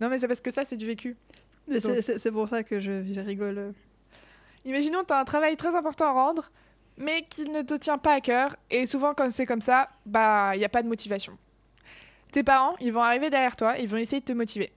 Non, 0.00 0.08
mais 0.08 0.18
c'est 0.18 0.26
parce 0.28 0.40
que 0.40 0.50
ça, 0.50 0.64
c'est 0.64 0.76
du 0.76 0.86
vécu. 0.86 1.16
C'est- 1.78 2.30
pour 2.30 2.48
ça 2.48 2.62
que 2.62 2.80
je, 2.80 3.04
je 3.12 3.20
rigole. 3.20 3.72
Imaginons, 4.64 5.04
tu 5.04 5.12
as 5.12 5.18
un 5.20 5.24
travail 5.24 5.56
très 5.56 5.74
important 5.74 6.06
à 6.06 6.12
rendre, 6.12 6.50
mais 6.98 7.22
qui 7.22 7.44
ne 7.44 7.62
te 7.62 7.74
tient 7.74 7.98
pas 7.98 8.14
à 8.14 8.20
cœur. 8.20 8.56
Et 8.70 8.86
souvent, 8.86 9.14
quand 9.14 9.30
c'est 9.30 9.46
comme 9.46 9.60
ça, 9.60 9.88
bah, 10.06 10.52
il 10.54 10.58
n'y 10.58 10.64
a 10.64 10.68
pas 10.68 10.82
de 10.82 10.88
motivation. 10.88 11.36
Tes 12.32 12.42
parents, 12.42 12.74
ils 12.80 12.92
vont 12.92 13.02
arriver 13.02 13.30
derrière 13.30 13.56
toi, 13.56 13.76
ils 13.78 13.88
vont 13.88 13.96
essayer 13.98 14.20
de 14.20 14.24
te 14.26 14.32
motiver. 14.32 14.72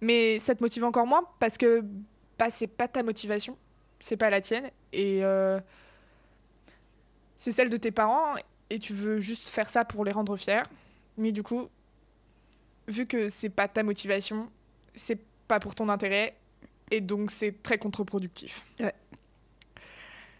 Mais 0.00 0.38
ça 0.38 0.54
te 0.54 0.62
motive 0.62 0.84
encore 0.84 1.06
moins 1.06 1.24
parce 1.40 1.58
que 1.58 1.82
bah, 2.38 2.50
c'est 2.50 2.68
pas 2.68 2.86
ta 2.86 3.02
motivation, 3.02 3.56
c'est 3.98 4.16
pas 4.16 4.30
la 4.30 4.40
tienne. 4.40 4.70
Et 4.92 5.24
euh, 5.24 5.58
c'est 7.36 7.50
celle 7.50 7.70
de 7.70 7.76
tes 7.76 7.90
parents, 7.90 8.34
et 8.70 8.78
tu 8.78 8.92
veux 8.92 9.20
juste 9.20 9.48
faire 9.48 9.68
ça 9.68 9.84
pour 9.84 10.04
les 10.04 10.12
rendre 10.12 10.36
fiers. 10.36 10.62
Mais 11.16 11.32
du 11.32 11.42
coup, 11.42 11.68
vu 12.88 13.06
que 13.06 13.28
c'est 13.28 13.48
pas 13.50 13.68
ta 13.68 13.82
motivation, 13.82 14.50
c'est 14.94 15.20
pas 15.46 15.60
pour 15.60 15.74
ton 15.74 15.88
intérêt, 15.88 16.34
et 16.90 17.00
donc 17.00 17.30
c'est 17.30 17.62
très 17.62 17.78
contre-productif. 17.78 18.64
Ouais. 18.80 18.94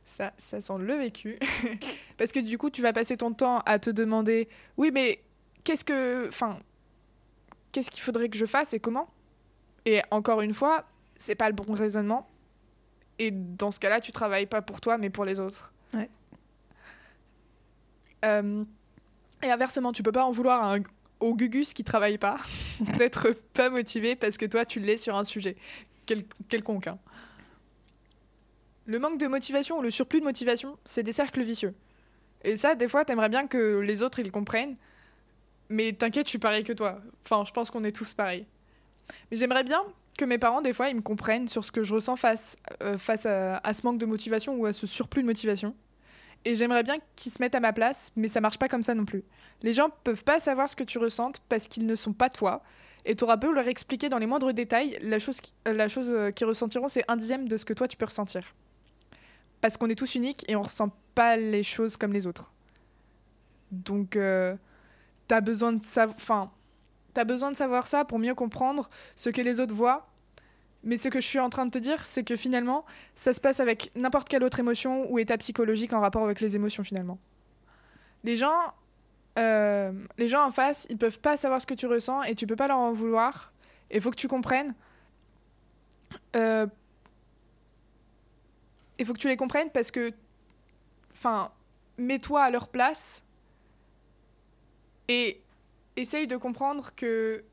Ça, 0.07 0.33
ça 0.39 0.61
sent 0.61 0.79
le 0.79 0.95
vécu. 0.95 1.39
Parce 2.19 2.33
que 2.33 2.41
du 2.41 2.59
coup, 2.59 2.71
tu 2.71 2.83
vas 2.83 2.93
passer 2.93 3.17
ton 3.17 3.33
temps 3.33 3.59
à 3.67 3.79
te 3.79 3.91
demander, 3.91 4.49
oui, 4.77 4.91
mais 4.93 5.21
qu'est-ce 5.65 5.85
que, 5.85 6.27
enfin, 6.29 6.59
qu'est-ce 7.71 7.91
qu'il 7.91 8.03
faudrait 8.03 8.29
que 8.29 8.37
je 8.37 8.47
fasse 8.47 8.73
et 8.73 8.81
comment? 8.81 9.09
Et 9.85 10.03
encore 10.11 10.41
une 10.41 10.55
fois, 10.55 10.85
c'est 11.19 11.35
pas 11.37 11.49
le 11.49 11.55
bon 11.55 11.73
raisonnement. 11.73 12.29
Et 13.19 13.31
dans 13.31 13.71
ce 13.71 13.79
cas-là, 13.81 14.01
tu 14.01 14.13
travailles 14.13 14.47
pas 14.47 14.63
pour 14.63 14.81
toi, 14.81 14.99
mais 14.99 15.11
pour 15.11 15.25
les 15.25 15.39
autres. 15.41 15.73
Ouais. 15.95 16.09
Euh, 18.25 18.65
et 19.43 19.51
inversement, 19.51 19.93
tu 19.93 20.03
peux 20.03 20.13
pas 20.13 20.25
en 20.25 20.33
vouloir 20.33 20.63
à 20.65 20.75
un- 20.75 20.83
au 21.21 21.35
Gugus 21.35 21.73
qui 21.75 21.85
travaille 21.85 22.19
pas 22.19 22.37
d'être 22.99 23.31
pas 23.55 23.71
motivé 23.71 24.17
parce 24.17 24.37
que 24.37 24.47
toi, 24.47 24.65
tu 24.65 24.81
l'es 24.81 24.97
sur 24.97 25.17
un 25.17 25.25
sujet 25.25 25.57
quel- 26.07 26.25
quelconque. 26.49 26.87
hein. 26.89 26.99
Le 28.87 28.99
manque 28.99 29.19
de 29.19 29.27
motivation 29.27 29.79
ou 29.79 29.83
le 29.83 29.91
surplus 29.91 30.21
de 30.21 30.25
motivation, 30.25 30.79
c'est 30.85 31.03
des 31.03 31.13
cercles 31.13 31.43
vicieux. 31.43 31.75
Et 32.43 32.57
ça, 32.57 32.75
des 32.75 32.89
fois, 32.89 33.05
t'aimerais 33.05 33.29
bien 33.29 33.47
que 33.47 33.81
les 33.81 34.03
autres, 34.03 34.19
ils 34.21 34.31
comprennent. 34.33 34.77
Mais 35.69 35.93
t'inquiète, 35.93 36.27
je 36.27 36.31
suis 36.31 36.39
pareil 36.39 36.65
que 36.65 36.73
toi. 36.73 37.03
Enfin, 37.27 37.45
je 37.47 37.53
pense 37.53 37.71
qu'on 37.71 37.85
est 37.85 37.93
tous 37.95 38.15
pareils. 38.15 38.47
Mais 39.31 39.37
j'aimerais 39.37 39.65
bien 39.65 39.83
que 40.17 40.25
mes 40.25 40.39
parents, 40.39 40.63
des 40.63 40.73
fois, 40.73 40.89
ils 40.89 40.97
me 40.97 41.03
comprennent 41.03 41.49
sur 41.49 41.65
ce 41.65 41.71
que 41.73 41.83
je 41.83 41.95
ressens 41.95 42.17
face, 42.17 42.57
euh, 42.83 42.97
face 42.97 43.27
à 43.27 43.73
ce 43.75 43.83
manque 43.85 43.99
de 43.99 44.07
motivation 44.07 44.57
ou 44.57 44.65
à 44.65 44.73
ce 44.73 44.87
surplus 44.87 45.21
de 45.23 45.27
motivation. 45.27 45.75
Et 46.45 46.57
j'aimerais 46.57 46.83
bien 46.83 46.99
qu'ils 47.17 47.33
se 47.33 47.43
mettent 47.43 47.55
à 47.55 47.61
ma 47.61 47.73
place, 47.73 48.11
mais 48.17 48.29
ça 48.29 48.41
marche 48.41 48.59
pas 48.59 48.69
comme 48.69 48.83
ça 48.83 48.95
non 48.95 49.05
plus. 49.05 49.25
Les 49.63 49.75
gens 49.75 49.91
peuvent 50.05 50.25
pas 50.25 50.39
savoir 50.39 50.71
ce 50.71 50.77
que 50.77 50.85
tu 50.85 50.99
ressentes 50.99 51.41
parce 51.49 51.69
qu'ils 51.69 51.87
ne 51.87 51.97
sont 51.97 52.13
pas 52.13 52.31
toi. 52.31 52.63
Et 53.05 53.15
tu 53.15 53.25
auras 53.25 53.37
beau 53.37 53.53
leur 53.53 53.67
expliquer 53.69 54.09
dans 54.09 54.19
les 54.19 54.27
moindres 54.27 54.53
détails, 54.53 54.99
la 55.01 55.19
chose, 55.19 55.41
euh, 55.67 55.73
la 55.73 55.89
chose 55.89 56.11
euh, 56.11 56.31
qu'ils 56.31 56.47
ressentiront, 56.47 56.89
c'est 56.89 57.05
un 57.09 57.17
dixième 57.17 57.49
de 57.49 57.57
ce 57.57 57.65
que 57.65 57.73
toi 57.73 57.89
tu 57.89 57.97
peux 57.97 58.05
ressentir. 58.05 58.55
Parce 59.61 59.77
qu'on 59.77 59.89
est 59.89 59.95
tous 59.95 60.15
uniques 60.15 60.45
et 60.49 60.57
on 60.57 60.63
ressent 60.63 60.91
pas 61.15 61.37
les 61.37 61.63
choses 61.63 61.97
comme 61.97 62.13
les 62.13 62.27
autres. 62.27 62.53
Donc, 63.71 64.17
euh, 64.17 64.57
t'as 65.27 65.41
besoin 65.41 65.77
t'as 67.15 67.25
besoin 67.25 67.51
de 67.51 67.57
savoir 67.57 67.87
ça 67.87 68.05
pour 68.05 68.19
mieux 68.19 68.35
comprendre 68.35 68.89
ce 69.15 69.31
que 69.31 69.41
les 69.41 69.61
autres 69.61 69.75
voient. 69.75 70.09
Mais 70.85 70.97
ce 70.97 71.09
que 71.09 71.21
je 71.21 71.27
suis 71.27 71.41
en 71.41 71.51
train 71.51 71.67
de 71.67 71.71
te 71.71 71.79
dire, 71.79 72.07
c'est 72.07 72.23
que 72.23 72.37
finalement, 72.37 72.85
ça 73.15 73.33
se 73.33 73.41
passe 73.41 73.61
avec 73.61 73.91
n'importe 73.97 74.29
quelle 74.29 74.45
autre 74.45 74.61
émotion 74.61 75.11
ou 75.11 75.19
état 75.19 75.37
psychologique 75.37 75.93
en 75.93 76.01
rapport 76.01 76.25
avec 76.25 76.41
les 76.41 76.55
émotions 76.55 76.85
finalement. 76.85 77.19
Les 78.25 78.37
gens, 78.37 78.75
euh, 79.39 79.93
les 80.19 80.29
gens 80.29 80.45
en 80.45 80.51
face, 80.51 80.87
ils 80.91 80.97
peuvent 80.97 81.21
pas 81.21 81.37
savoir 81.37 81.61
ce 81.61 81.67
que 81.67 81.75
tu 81.75 81.87
ressens 81.87 82.23
et 82.23 82.35
tu 82.35 82.47
peux 82.47 82.57
pas 82.57 82.69
leur 82.69 82.79
en 82.79 82.93
vouloir. 82.93 83.53
Il 83.91 84.01
faut 84.01 84.11
que 84.11 84.17
tu 84.17 84.29
comprennes. 84.29 84.75
Euh, 86.37 86.67
il 88.99 89.07
faut 89.07 89.13
que 89.13 89.19
tu 89.19 89.29
les 89.29 89.37
comprennes 89.37 89.71
parce 89.71 89.91
que, 89.91 90.13
enfin, 91.13 91.51
mets-toi 91.97 92.43
à 92.43 92.51
leur 92.51 92.69
place 92.69 93.25
et 95.09 95.41
essaye 95.97 96.27
de 96.27 96.37
comprendre 96.37 96.95
que. 96.95 97.45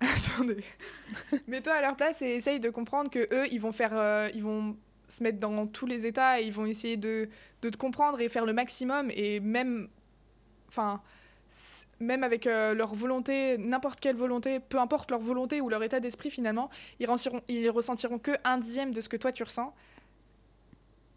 Attendez. 0.36 0.64
Mets-toi 1.46 1.74
à 1.74 1.80
leur 1.82 1.96
place 1.96 2.22
et 2.22 2.36
essaye 2.36 2.60
de 2.60 2.70
comprendre 2.70 3.10
que 3.10 3.28
eux, 3.34 3.46
ils 3.50 3.60
vont 3.60 3.72
faire, 3.72 3.92
euh, 3.94 4.30
ils 4.34 4.42
vont 4.42 4.76
se 5.06 5.22
mettre 5.22 5.38
dans 5.38 5.66
tous 5.66 5.86
les 5.86 6.06
états 6.06 6.40
et 6.40 6.44
ils 6.44 6.52
vont 6.52 6.66
essayer 6.66 6.96
de, 6.96 7.28
de 7.62 7.68
te 7.68 7.76
comprendre 7.76 8.20
et 8.20 8.28
faire 8.28 8.46
le 8.46 8.52
maximum 8.52 9.10
et 9.12 9.40
même, 9.40 9.88
enfin, 10.68 11.02
même 11.98 12.24
avec 12.24 12.46
euh, 12.46 12.74
leur 12.74 12.94
volonté, 12.94 13.58
n'importe 13.58 14.00
quelle 14.00 14.16
volonté, 14.16 14.60
peu 14.60 14.78
importe 14.78 15.10
leur 15.10 15.20
volonté 15.20 15.60
ou 15.60 15.68
leur 15.68 15.82
état 15.82 16.00
d'esprit 16.00 16.30
finalement, 16.30 16.70
ils, 16.98 17.06
ressentiront, 17.06 17.42
ils 17.48 17.68
ressentiront 17.70 18.18
que 18.18 18.32
un 18.44 18.58
dixième 18.58 18.92
de 18.92 19.00
ce 19.00 19.08
que 19.08 19.16
toi 19.16 19.32
tu 19.32 19.42
ressens. 19.42 19.74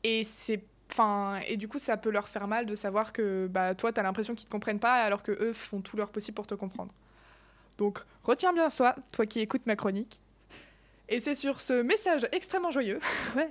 Et 0.03 0.23
c'est, 0.23 0.63
enfin, 0.91 1.39
et 1.47 1.55
du 1.57 1.67
coup 1.67 1.79
ça 1.79 1.95
peut 1.97 2.09
leur 2.09 2.27
faire 2.27 2.47
mal 2.47 2.65
de 2.65 2.75
savoir 2.75 3.13
que 3.13 3.47
bah 3.47 3.75
toi 3.75 3.93
t'as 3.93 4.03
l'impression 4.03 4.35
qu'ils 4.35 4.45
te 4.45 4.51
comprennent 4.51 4.79
pas 4.79 4.95
alors 5.03 5.23
que 5.23 5.31
eux 5.31 5.53
font 5.53 5.81
tout 5.81 5.95
leur 5.95 6.11
possible 6.11 6.35
pour 6.35 6.47
te 6.47 6.55
comprendre. 6.55 6.93
Donc 7.77 7.99
retiens 8.23 8.53
bien 8.53 8.69
ça, 8.69 8.95
toi 9.11 9.25
qui 9.25 9.39
écoutes 9.39 9.65
ma 9.65 9.75
chronique. 9.75 10.19
Et 11.09 11.19
c'est 11.19 11.35
sur 11.35 11.59
ce 11.59 11.81
message 11.81 12.27
extrêmement 12.31 12.71
joyeux 12.71 12.99
Ouais. 13.35 13.49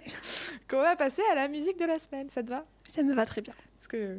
qu'on 0.68 0.80
va 0.80 0.96
passer 0.96 1.22
à 1.30 1.34
la 1.34 1.48
musique 1.48 1.78
de 1.78 1.84
la 1.84 1.98
semaine. 1.98 2.30
Ça 2.30 2.42
te 2.42 2.48
va? 2.48 2.64
Ça 2.86 3.02
me 3.02 3.14
va 3.14 3.26
très 3.26 3.40
bien. 3.42 3.54
Parce 3.76 3.88
que 3.88 4.18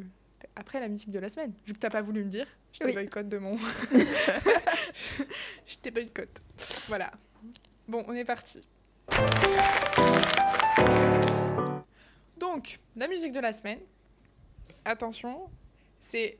après 0.56 0.78
la 0.80 0.88
musique 0.88 1.10
de 1.10 1.18
la 1.18 1.28
semaine, 1.28 1.52
vu 1.66 1.72
que 1.72 1.78
t'as 1.78 1.90
pas 1.90 2.02
voulu 2.02 2.24
me 2.24 2.30
dire, 2.30 2.46
je 2.72 2.78
te 2.80 2.84
Oui. 2.84 2.92
boycotte 2.92 3.28
de 3.28 3.38
mon. 3.38 3.56
je 5.66 5.76
te 5.82 5.88
boycotte. 5.90 6.40
Voilà. 6.88 7.10
Bon, 7.88 8.04
on 8.06 8.14
est 8.14 8.24
parti. 8.24 8.60
Donc, 12.38 12.78
la 12.96 13.08
musique 13.08 13.32
de 13.32 13.40
la 13.40 13.52
semaine. 13.52 13.80
Attention, 14.84 15.48
c'est 16.00 16.38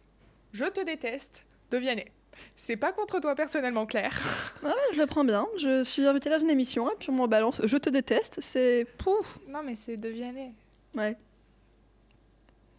Je 0.53 0.65
te 0.67 0.85
déteste 0.85 1.45
de 1.71 1.79
Vianney. 1.79 2.11
C'est 2.57 2.77
pas 2.77 2.93
contre 2.93 3.21
toi 3.21 3.35
personnellement, 3.35 3.87
Claire. 3.87 4.19
Ouais, 4.63 4.71
je 4.93 4.99
le 4.99 5.07
prends 5.07 5.25
bien. 5.25 5.47
Je 5.59 5.85
suis 5.85 6.07
invitée 6.07 6.31
dans 6.31 6.39
une 6.41 6.51
émission 6.51 6.91
et 6.91 6.95
puis 6.99 7.11
on 7.11 7.15
m'en 7.15 7.29
balance. 7.29 7.61
Je 7.65 7.77
te 7.77 7.91
déteste. 7.91 8.41
C'est 8.41 8.87
pouf. 8.99 9.39
Non, 9.49 9.63
mais 9.63 9.75
c'est 9.77 9.97
de 9.97 10.09
Vianney. 10.09 10.53
Ouais. 10.95 11.17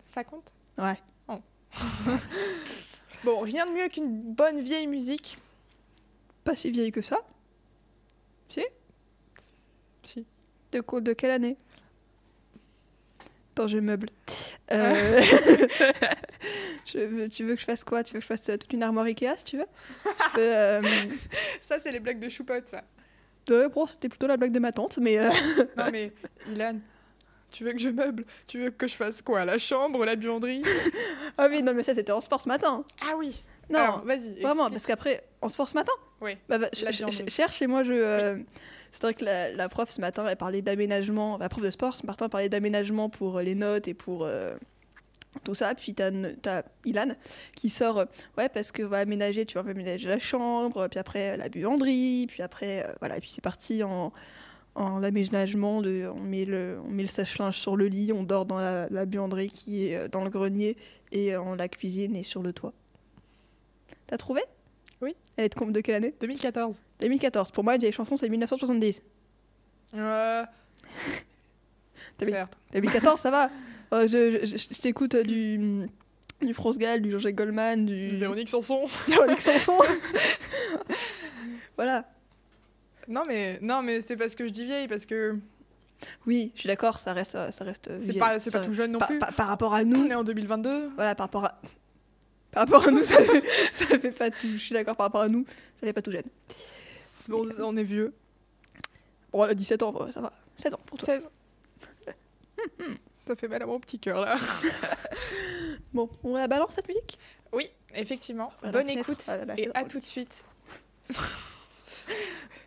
Ça 0.06 0.24
compte? 0.24 0.52
Ouais. 0.78 0.98
Bon, 3.24 3.40
rien 3.42 3.66
de 3.66 3.72
mieux 3.72 3.88
qu'une 3.90 4.22
bonne 4.34 4.62
vieille 4.62 4.86
musique. 4.88 5.38
Pas 6.44 6.56
si 6.56 6.70
vieille 6.70 6.92
que 6.92 7.02
ça. 7.02 7.18
Si? 10.04 10.26
De, 10.72 10.82
quoi- 10.82 11.02
de 11.02 11.14
quelle 11.14 11.32
année? 11.32 11.58
Attends, 13.52 13.68
je 13.68 13.80
meuble. 13.80 14.10
Euh, 14.72 14.94
je 16.86 17.28
tu 17.28 17.44
veux 17.44 17.56
que 17.56 17.62
je 17.62 17.66
fasse 17.66 17.84
quoi? 17.84 18.04
Tu 18.04 18.14
veux 18.14 18.20
que 18.20 18.24
je 18.24 18.28
fasse 18.28 18.50
euh, 18.50 18.58
toute 18.58 18.74
une 18.74 18.84
armoire 18.84 19.06
Ikea 19.06 19.36
si 19.38 19.44
tu 19.46 19.58
veux? 19.58 19.66
Peux, 20.34 20.42
euh, 20.42 20.82
Ça, 21.62 21.80
c'est 21.80 21.92
les 21.92 22.00
blagues 22.00 22.20
de 22.20 22.30
choupote, 22.30 22.68
ça. 22.68 22.84
bon, 23.48 23.86
C'était 23.88 24.10
plutôt 24.10 24.28
la 24.28 24.38
blague 24.38 24.52
de 24.52 24.60
ma 24.60 24.72
tante, 24.72 24.98
mais 24.98 25.18
Non 25.78 25.92
mais, 25.92 26.12
Ilan, 26.52 26.80
tu 27.52 27.64
veux 27.64 27.74
que 27.74 27.80
je 27.80 27.90
meuble? 27.90 28.26
Tu 28.48 28.60
veux 28.60 28.70
que 28.72 28.88
je 28.88 28.96
fasse 28.96 29.22
quoi? 29.22 29.46
La 29.46 29.58
chambre, 29.58 30.04
la 30.06 30.16
buanderie? 30.16 30.64
Ah 31.38 31.48
oui, 31.50 31.62
non, 31.62 31.74
mais 31.74 31.84
ça 31.84 31.94
c'était 31.94 32.12
en 32.14 32.22
sport 32.22 32.42
ce 32.42 32.48
matin. 32.48 32.84
Ah 33.02 33.16
oui 33.18 33.44
Non, 33.70 33.98
vas-y. 34.06 34.32
vraiment, 34.42 34.68
explique. 34.68 34.72
parce 34.72 34.86
qu'après, 34.86 35.24
en 35.42 35.50
sport 35.50 35.68
ce 35.70 35.74
matin? 35.74 35.92
Oui, 36.22 36.38
Bah, 36.48 36.58
bah, 36.58 36.70
cherche 36.74 37.56
chez 37.58 37.68
moi, 37.68 37.84
je. 37.84 38.40
C'est 38.96 39.02
vrai 39.02 39.14
que 39.14 39.26
la, 39.26 39.68
prof 39.68 39.90
ce 39.90 40.00
matin, 40.00 40.26
elle 40.26 40.38
parlait 40.38 40.62
d'aménagement. 40.62 41.38
La 41.38 41.50
prof 41.50 41.62
de 41.62 41.70
sport 41.70 41.96
ce 41.96 42.06
matin 42.06 42.30
parlait 42.30 42.48
d'aménagement 42.48 43.10
pour 43.10 43.38
euh, 43.38 43.44
les 43.44 43.54
notes 43.54 43.90
et 43.90 43.94
pour 43.94 44.24
euh, 44.24 44.56
tout 45.44 45.54
ça. 45.54 45.76
Puis 45.76 45.94
t'as 45.94 46.12
as 46.46 46.64
Ilan 46.86 47.10
qui 47.58 47.70
sort, 47.70 48.00
euh, 48.00 48.06
ouais, 48.38 48.48
parce 48.48 48.72
que 48.72 48.84
va 48.84 49.00
aménager, 49.00 49.46
tu 49.46 49.56
vas 49.60 49.70
aménager 49.70 50.08
la 50.08 50.20
chambre, 50.20 50.88
puis 50.88 50.98
après 50.98 51.36
la 51.36 51.50
buanderie, 51.50 52.28
puis 52.30 52.42
après, 52.42 52.86
euh, 52.86 52.94
voilà, 53.00 53.18
et 53.18 53.20
puis 53.20 53.32
c'est 53.32 53.44
parti 53.44 53.84
en, 53.84 54.14
en 54.76 55.04
aménagement. 55.04 55.80
On, 55.80 56.20
met 56.22 56.46
le, 56.46 56.80
sèche-linge 57.08 57.58
sur 57.58 57.76
le 57.76 57.88
lit, 57.88 58.14
on 58.14 58.24
dort 58.24 58.46
dans 58.46 58.60
la, 58.60 58.88
la 58.90 59.06
buanderie 59.06 59.50
qui 59.50 59.88
est 59.88 60.08
dans 60.08 60.24
le 60.24 60.30
grenier 60.30 60.78
et 61.12 61.36
euh, 61.36 61.56
la 61.56 61.68
cuisine 61.68 62.16
est 62.16 62.24
sur 62.24 62.42
le 62.42 62.54
toit. 62.54 62.74
T'as 64.08 64.18
trouvé? 64.18 64.42
Elle 65.38 65.46
est 65.46 65.50
de, 65.72 65.82
quelle 65.82 65.96
année? 65.96 66.14
2014. 66.22 66.80
2014. 67.00 67.52
Pour 67.52 67.64
moi, 67.64 67.76
une 67.76 67.82
vieille 67.82 67.92
chanson, 67.92 68.16
c'est 68.18 68.30
1970. 68.30 69.02
Euh... 69.98 70.44
Certes. 72.24 72.58
2014, 72.74 73.20
ça 73.20 73.32
va? 73.32 73.50
Euh, 73.94 74.08
je 74.08 74.40
je- 74.46 74.58
je- 74.58 74.74
je 74.74 74.82
t'écoute 74.82 75.16
du, 75.16 75.88
du 76.42 76.54
France 76.54 76.78
Gall, 76.78 77.02
du 77.02 77.12
Jean-Jacques 77.12 77.36
Goldman, 77.36 77.86
du 77.86 78.16
Véronique 78.18 78.50
Sanson. 78.50 78.86
Véronique 79.08 79.42
Sanson. 79.42 79.78
voilà. 81.76 82.06
Non 83.08 83.24
mais 83.28 83.60
non 83.62 83.84
mais 83.84 84.02
c'est 84.02 84.18
parce 84.18 84.34
que 84.36 84.48
je 84.48 84.52
dis 84.52 84.66
vieille 84.66 84.88
parce 84.88 85.06
que 85.06 85.38
Oui, 86.26 86.52
je 86.56 86.62
suis 86.62 86.68
d'accord, 86.68 86.98
ça 86.98 87.14
reste, 87.14 87.38
ça 87.52 87.64
reste. 87.64 87.90
c'est 87.98 88.12
vieille. 88.12 88.20
pas 88.20 88.40
c'est 88.40 88.50
pas 88.52 88.62
tout 88.62 88.74
jeune 88.74 88.92
non 88.94 89.00
par, 89.00 89.10
plus. 89.10 89.20
par- 89.20 89.34
par 89.34 89.48
rapport 89.48 89.76
à 89.76 89.82
On 89.82 89.86
nous, 89.86 90.06
est 90.08 90.16
en 90.16 90.24
2022. 90.24 90.90
voilà, 90.96 91.14
par 91.16 91.26
rapport 91.28 91.46
à. 91.46 91.62
Par 92.56 92.64
rapport 92.64 92.88
à 92.88 92.92
nous, 92.92 93.04
ça 93.04 93.22
fait, 93.22 93.44
ça 93.70 93.86
fait 93.86 94.12
pas 94.12 94.32
tout. 94.32 94.48
Je 94.54 94.58
suis 94.58 94.74
d'accord, 94.74 94.96
par 94.96 95.08
rapport 95.08 95.22
à 95.22 95.28
nous, 95.28 95.46
ça 95.76 95.86
fait 95.86 95.92
pas 95.92 96.02
tout 96.02 96.12
jeune. 96.12 96.24
Bon, 97.28 97.46
on 97.60 97.76
est 97.76 97.84
vieux. 97.84 98.14
Bon, 99.34 99.44
elle 99.44 99.52
a 99.52 99.54
17 99.54 99.84
ans, 99.84 99.94
ça 100.10 100.22
va. 100.22 100.32
16 100.56 100.74
ans 100.74 100.80
pour 100.86 100.98
toi. 100.98 101.06
16. 101.06 101.28
Ça 103.28 103.36
fait 103.36 103.48
mal 103.48 103.64
à 103.64 103.66
mon 103.66 103.80
petit 103.80 103.98
cœur 103.98 104.22
là. 104.22 104.38
Bon, 105.94 106.08
on 106.24 106.36
la 106.36 106.48
balance 106.48 106.74
cette 106.76 106.88
musique? 106.88 107.18
Oui, 107.52 107.72
effectivement. 107.96 108.54
Bonne 108.72 108.88
écoute 108.88 109.28
à 109.28 109.60
et 109.60 109.70
à 109.74 109.84
tout 109.84 110.00
de 110.00 110.06
suite. 110.06 110.46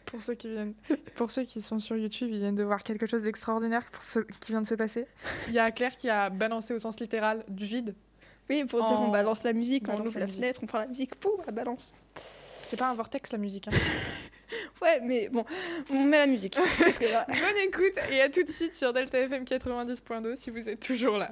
pour 0.07 0.21
ceux 0.21 0.35
qui 0.35 0.50
viennent, 0.50 0.75
pour 1.14 1.30
ceux 1.30 1.45
qui 1.45 1.62
sont 1.62 1.78
sur 1.78 1.97
YouTube, 1.97 2.30
ils 2.33 2.40
viennent 2.40 2.57
de 2.57 2.64
voir 2.64 2.83
quelque 2.83 3.07
chose 3.07 3.23
d'extraordinaire 3.23 3.88
pour 3.92 4.02
ce 4.02 4.18
qui 4.40 4.50
vient 4.50 4.61
de 4.61 4.66
se 4.66 4.75
passer. 4.75 5.07
Il 5.47 5.54
y 5.54 5.61
a 5.61 5.71
Claire 5.71 5.97
qui 5.97 6.11
a 6.11 6.28
balancé 6.28 6.75
au 6.75 6.78
sens 6.80 6.99
littéral 6.99 7.45
du 7.49 7.64
vide. 7.64 7.95
Oui, 8.50 8.64
pour 8.64 8.85
dire 8.87 8.99
En- 8.99 9.07
on 9.09 9.11
balance 9.11 9.43
la 9.45 9.52
musique, 9.52 9.87
on 9.88 10.00
ouvre 10.00 10.19
la 10.19 10.26
fenêtre, 10.26 10.61
on 10.62 10.67
prend 10.67 10.78
la 10.78 10.87
musique, 10.87 11.14
pouf, 11.17 11.45
la 11.47 11.52
balance. 11.52 11.93
C'est 12.62 12.76
pas 12.78 12.88
un 12.88 12.95
vortex 12.95 13.33
la 13.33 13.38
musique. 13.38 13.69
hein. 13.69 13.73
Ouais, 14.81 15.00
mais 15.02 15.28
bon, 15.28 15.45
on 15.90 16.05
met 16.05 16.17
la 16.19 16.26
musique. 16.26 16.55
Parce 16.78 16.97
que 16.97 17.05
là- 17.05 17.26
Bonne 17.28 17.62
écoute 17.67 17.93
et 18.11 18.23
à 18.23 18.31
tout 18.31 18.43
de 18.43 18.49
suite 18.49 18.75
sur 18.75 18.93
Delta 18.95 19.19
FM 19.19 19.45
90.2 19.45 20.37
si 20.37 20.50
vous 20.50 20.69
êtes 20.69 20.81
toujours 20.81 21.19
là. 21.19 21.31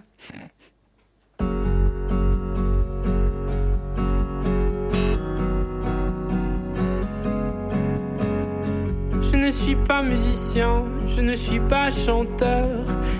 Je 9.23 9.37
ne 9.37 9.50
suis 9.50 9.76
pas 9.76 10.02
musicien, 10.02 10.85
je 11.06 11.20
ne 11.20 11.35
suis 11.35 11.61
pas 11.61 11.90
chanteur. 11.90 12.68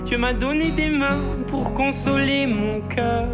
Dieu 0.05 0.17
m'a 0.17 0.33
donné 0.33 0.71
des 0.71 0.89
mains 0.89 1.35
pour 1.47 1.73
consoler 1.73 2.47
mon 2.47 2.81
cœur. 2.87 3.27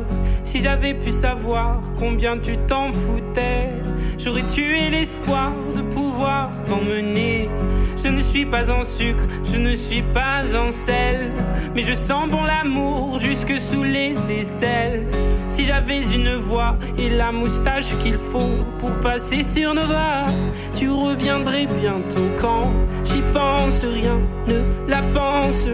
Si 0.54 0.62
j'avais 0.62 0.94
pu 0.94 1.10
savoir 1.10 1.82
combien 1.98 2.38
tu 2.38 2.58
t'en 2.68 2.92
foutais, 2.92 3.72
j'aurais 4.20 4.46
tué 4.46 4.92
l'espoir 4.92 5.52
de 5.76 5.82
pouvoir 5.82 6.52
t'emmener. 6.66 7.50
Je 7.98 8.10
ne 8.10 8.22
suis 8.22 8.46
pas 8.46 8.70
en 8.70 8.84
sucre, 8.84 9.24
je 9.52 9.58
ne 9.58 9.74
suis 9.74 10.04
pas 10.04 10.44
en 10.56 10.70
sel, 10.70 11.32
mais 11.74 11.82
je 11.82 11.94
sens 11.94 12.30
bon 12.30 12.44
l'amour 12.44 13.18
jusque 13.18 13.60
sous 13.60 13.82
les 13.82 14.14
aisselles. 14.30 15.08
Si 15.50 15.66
j'avais 15.66 16.04
une 16.14 16.36
voix 16.36 16.78
et 17.00 17.10
la 17.10 17.32
moustache 17.32 17.98
qu'il 17.98 18.18
faut 18.18 18.60
pour 18.78 18.92
passer 19.00 19.42
sur 19.42 19.74
Nova, 19.74 20.26
tu 20.72 20.88
reviendrais 20.88 21.66
bientôt 21.66 22.30
quand 22.40 22.72
j'y 23.04 23.24
pense 23.34 23.84
rien 23.84 24.20
ne 24.46 24.62
la 24.88 25.02
pense 25.16 25.68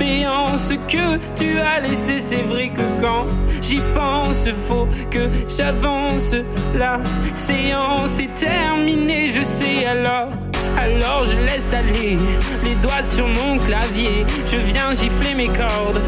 béance 0.00 0.72
que 0.88 1.06
tu 1.36 1.58
as 1.58 1.80
laissé 1.80 2.20
c'est 2.20 2.44
vrai 2.52 2.68
que 2.70 2.86
quand 3.02 3.26
j'y 3.60 3.80
pense 3.94 4.46
faut 4.66 4.88
que 5.10 5.28
j'avance 5.46 6.34
la 6.74 6.98
séance 7.34 8.18
est 8.18 8.34
terminée 8.34 9.30
je 9.30 9.44
sais 9.44 9.84
alors 9.84 10.30
alors 10.78 11.26
je 11.26 11.36
laisse 11.44 11.72
aller 11.74 12.16
les 12.64 12.74
doigts 12.76 13.02
sur 13.02 13.26
mon 13.26 13.58
clavier. 13.58 14.24
Je 14.46 14.56
viens 14.56 14.94
gifler 14.94 15.34
mes 15.34 15.48
cordes 15.48 16.00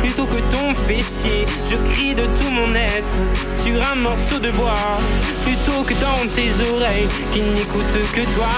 plutôt 0.00 0.26
que 0.26 0.40
ton 0.50 0.74
fessier. 0.86 1.44
Je 1.70 1.76
crie 1.92 2.14
de 2.14 2.22
tout 2.22 2.50
mon 2.50 2.74
être 2.74 3.12
sur 3.56 3.76
un 3.92 3.96
morceau 3.96 4.38
de 4.38 4.50
bois 4.52 4.98
plutôt 5.44 5.82
que 5.82 5.94
dans 5.94 6.22
tes 6.34 6.52
oreilles 6.72 7.08
qui 7.32 7.40
n'écoutent 7.40 8.12
que 8.14 8.24
toi. 8.34 8.54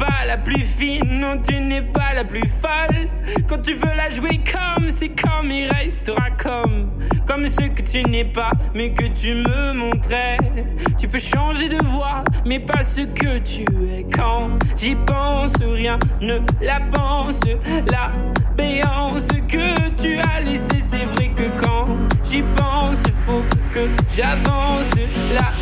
Pas 0.00 0.24
la 0.26 0.38
plus 0.38 0.64
fine, 0.64 1.20
non, 1.20 1.38
tu 1.46 1.60
n'es 1.60 1.82
pas 1.82 2.14
la 2.14 2.24
plus 2.24 2.48
folle. 2.48 3.08
Quand 3.46 3.60
tu 3.60 3.74
veux 3.74 3.94
la 3.94 4.10
jouer 4.10 4.40
comme, 4.52 4.88
c'est 4.88 5.10
comme, 5.10 5.50
il 5.50 5.70
restera 5.70 6.30
comme. 6.30 6.90
Comme 7.26 7.46
ce 7.46 7.60
que 7.68 7.82
tu 7.82 8.02
n'es 8.08 8.24
pas, 8.24 8.52
mais 8.74 8.94
que 8.94 9.06
tu 9.08 9.34
me 9.34 9.74
montrais. 9.74 10.38
Tu 10.98 11.06
peux 11.06 11.18
changer 11.18 11.68
de 11.68 11.84
voix, 11.84 12.24
mais 12.46 12.60
pas 12.60 12.82
ce 12.82 13.02
que 13.02 13.38
tu 13.38 13.62
es. 13.92 14.06
Quand 14.10 14.48
j'y 14.74 14.94
pense, 14.94 15.54
rien 15.60 15.98
ne 16.22 16.38
la 16.62 16.80
pense. 16.92 17.40
La 17.90 18.10
béance 18.56 19.28
que 19.48 19.90
tu 20.00 20.18
as 20.18 20.40
laissée, 20.40 20.80
c'est 20.80 21.04
vrai 21.14 21.28
que 21.36 21.44
quand 21.62 21.84
j'y 22.24 22.42
pense, 22.56 23.02
faut 23.26 23.44
que 23.70 23.86
j'avance. 24.16 24.92
La 25.34 25.52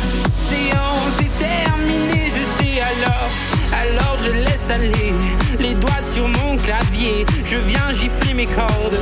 séance 0.41 1.19
est 1.19 1.39
terminée, 1.39 2.31
je 2.31 2.63
sais 2.63 2.79
alors. 2.79 3.58
Alors 3.99 4.17
je 4.17 4.31
laisse 4.31 4.69
aller 4.69 5.13
les 5.59 5.73
doigts 5.75 6.01
sur 6.01 6.27
mon 6.27 6.57
clavier. 6.57 7.25
Je 7.45 7.57
viens 7.57 7.91
gifler 7.91 8.33
mes 8.33 8.45
cordes 8.45 8.99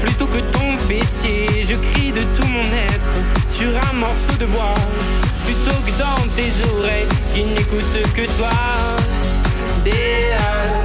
plutôt 0.00 0.26
que 0.26 0.38
ton 0.38 0.76
fessier. 0.78 1.64
Je 1.68 1.74
crie 1.76 2.12
de 2.12 2.22
tout 2.36 2.46
mon 2.46 2.64
être 2.64 3.10
sur 3.48 3.68
un 3.90 3.94
morceau 3.94 4.36
de 4.38 4.46
bois 4.46 4.74
plutôt 5.44 5.80
que 5.84 5.90
dans 5.98 6.28
tes 6.34 6.52
oreilles 6.70 7.08
qui 7.34 7.44
n'écoutent 7.44 8.12
que 8.14 8.26
toi. 8.36 8.50
D-A, 9.84 10.83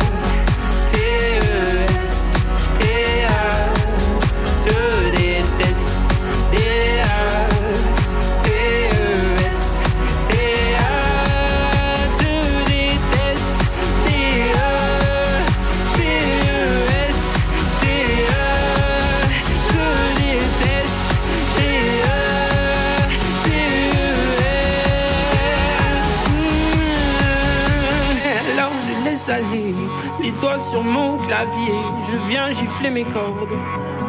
Je 31.42 32.18
viens 32.28 32.52
gifler 32.52 32.90
mes 32.90 33.06
cordes 33.06 33.58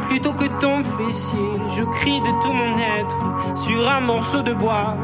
plutôt 0.09 0.33
que 0.33 0.47
ton 0.61 0.83
fessier. 0.83 1.39
Je 1.69 1.85
crie 1.85 2.21
de 2.21 2.31
tout 2.43 2.53
mon 2.53 2.77
être 2.77 3.17
sur 3.55 3.89
un 3.89 4.01
morceau 4.01 4.43
de 4.43 4.53
bois 4.53 4.97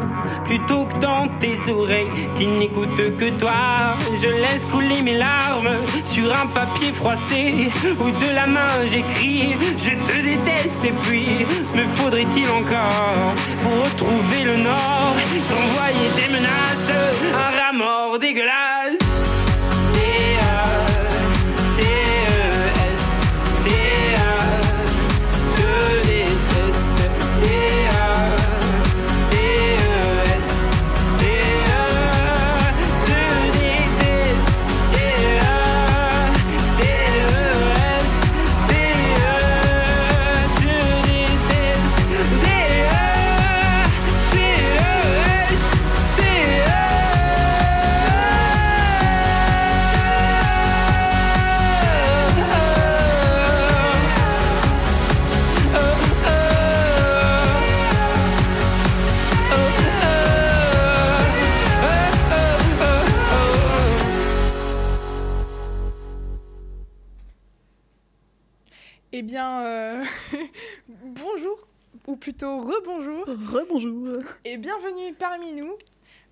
plutôt 0.44 0.86
que 0.86 0.98
dans 0.98 1.28
tes 1.38 1.70
oreilles 1.70 2.10
qui 2.34 2.48
n'écoutent 2.48 3.16
que 3.16 3.30
toi. 3.38 3.94
Je 4.20 4.28
laisse 4.28 4.64
couler 4.64 5.02
mes 5.02 5.16
larmes 5.16 5.78
sur 6.04 6.34
un 6.34 6.46
papier 6.46 6.92
froissé 6.92 7.68
où 8.00 8.10
de 8.10 8.34
la 8.34 8.48
main 8.48 8.84
j'écris 8.86 9.56
Je 9.76 9.90
te 9.90 10.20
déteste 10.20 10.84
et 10.84 10.94
puis 11.02 11.46
me 11.76 11.86
faudrait-il 11.86 12.48
encore 12.50 13.34
pour 13.62 13.84
retrouver 13.84 14.42
le 14.44 14.56
nord? 14.56 15.14
T'envoyer 15.48 16.08
des 16.16 16.32
menaces, 16.34 16.92
un 17.32 17.56
rat 17.56 17.72
mort 17.72 18.18
dégueulasse. 18.18 18.75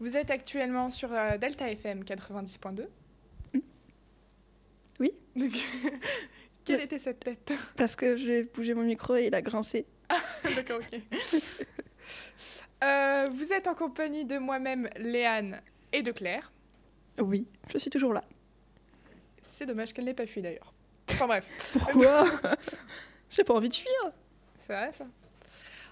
Vous 0.05 0.19
êtes 0.19 0.31
actuellement 0.31 0.91
sur 0.91 1.11
euh, 1.15 1.39
Delta 1.39 1.67
FM 1.71 2.03
90.2. 2.05 2.87
Mm. 3.55 3.59
Oui. 5.01 5.15
Donc, 5.35 5.53
Quelle 6.67 6.83
était 6.83 6.99
cette 6.99 7.21
tête? 7.21 7.55
Parce 7.75 7.97
que 7.97 8.15
j'ai 8.15 8.43
bougé 8.43 8.75
mon 8.75 8.83
micro 8.83 9.17
et 9.17 9.29
il 9.29 9.35
a 9.35 9.41
grincé. 9.41 9.87
D'accord, 10.57 10.81
ok. 10.81 11.01
Euh, 12.85 13.29
vous 13.33 13.55
êtes 13.55 13.67
en 13.67 13.75
compagnie 13.75 14.27
de 14.27 14.37
moi-même, 14.37 14.91
Léane, 14.99 15.63
et 15.91 16.03
de 16.03 16.13
Claire. 16.13 16.53
Oui, 17.19 17.49
je 17.73 17.79
suis 17.79 17.89
toujours 17.89 18.13
là. 18.13 18.25
C'est 19.41 19.65
dommage 19.65 19.95
qu'elle 19.95 20.05
n'ait 20.05 20.13
pas 20.13 20.27
fui 20.27 20.43
d'ailleurs. 20.43 20.75
Enfin 21.13 21.27
bref, 21.27 21.51
Pourquoi? 21.79 22.27
J'ai 23.31 23.43
pas 23.43 23.55
envie 23.55 23.71
de 23.71 23.75
fuir. 23.75 24.13
c'est 24.59 24.75
vrai 24.75 24.93
ça. 24.93 25.07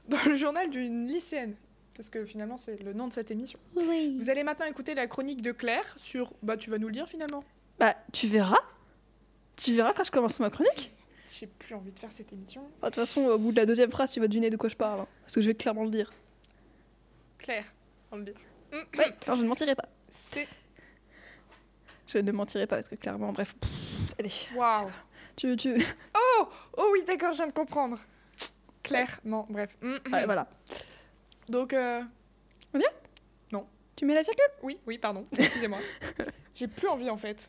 Dans 0.07 0.23
le 0.27 0.35
journal 0.35 0.69
d'une 0.69 1.07
lycéenne, 1.07 1.55
parce 1.95 2.09
que 2.09 2.25
finalement 2.25 2.57
c'est 2.57 2.83
le 2.83 2.93
nom 2.93 3.09
de 3.09 3.13
cette 3.13 3.31
émission. 3.31 3.59
Oui. 3.77 4.17
Vous 4.19 4.31
allez 4.31 4.43
maintenant 4.43 4.67
écouter 4.67 4.95
la 4.95 5.07
chronique 5.07 5.43
de 5.43 5.53
Claire 5.53 5.95
sur. 5.99 6.33
Bah, 6.43 6.57
tu 6.57 6.71
vas 6.71 6.79
nous 6.79 6.87
le 6.89 6.93
dire 6.93 7.09
finalement. 7.09 7.45
Bah, 7.79 7.95
tu 8.13 8.27
verras. 8.29 8.59
Tu 9.57 9.75
verras 9.75 9.93
quand 9.93 10.05
je 10.05 10.11
commence 10.11 10.39
ma 10.41 10.51
chronique. 10.51 10.91
J'ai 11.31 11.47
plus 11.47 11.75
envie 11.75 11.93
de 11.93 11.99
faire 11.99 12.13
cette 12.13 12.33
émission. 12.33 12.63
De 12.81 12.87
toute 12.87 12.95
façon, 12.97 13.23
au 13.23 13.39
bout 13.39 13.53
de 13.53 13.57
la 13.57 13.65
deuxième 13.67 13.91
phrase, 13.91 14.13
tu 14.13 14.21
vas 14.21 14.29
deviner 14.29 14.51
de 14.51 14.57
quoi 14.57 14.69
je 14.69 14.77
parle. 14.77 15.01
hein, 15.01 15.07
parce 15.23 15.35
que 15.35 15.41
je 15.41 15.49
vais 15.49 15.55
clairement 15.55 15.85
le 15.85 15.91
dire. 15.91 16.13
Claire, 17.39 17.65
on 18.11 18.17
le 18.17 18.25
dit. 18.25 18.33
Oui, 18.73 19.05
alors 19.27 19.37
je 19.37 19.43
ne 19.43 19.49
mentirai 19.49 19.75
pas. 19.75 19.87
C'est. 20.09 20.49
Je 22.07 22.19
ne 22.19 22.33
mentirai 22.33 22.67
pas 22.67 22.77
parce 22.77 22.89
que 22.89 22.95
clairement, 22.95 23.33
bref. 23.33 23.55
pff, 23.55 24.15
allez, 24.19 24.31
Waouh! 24.57 24.91
tu, 25.37 25.57
tu... 25.57 25.75
Oh! 26.15 26.49
Oh 26.77 26.89
oui, 26.93 27.05
d'accord, 27.07 27.33
je 27.33 27.39
viens 27.39 27.47
de 27.49 27.53
comprendre. 27.53 27.99
Claire, 28.83 29.21
non, 29.25 29.47
bref. 29.49 29.77
Ouais, 29.83 30.25
voilà. 30.25 30.49
Donc, 31.49 31.73
euh, 31.73 32.03
Tu 33.97 34.07
mets 34.07 34.15
la 34.15 34.23
virgule? 34.23 34.45
Oui, 34.63 34.79
oui, 34.87 34.99
pardon, 34.99 35.25
excusez-moi. 35.37 35.79
J'ai 36.55 36.67
plus 36.67 36.89
envie 36.89 37.11
en 37.11 37.17
fait. 37.17 37.49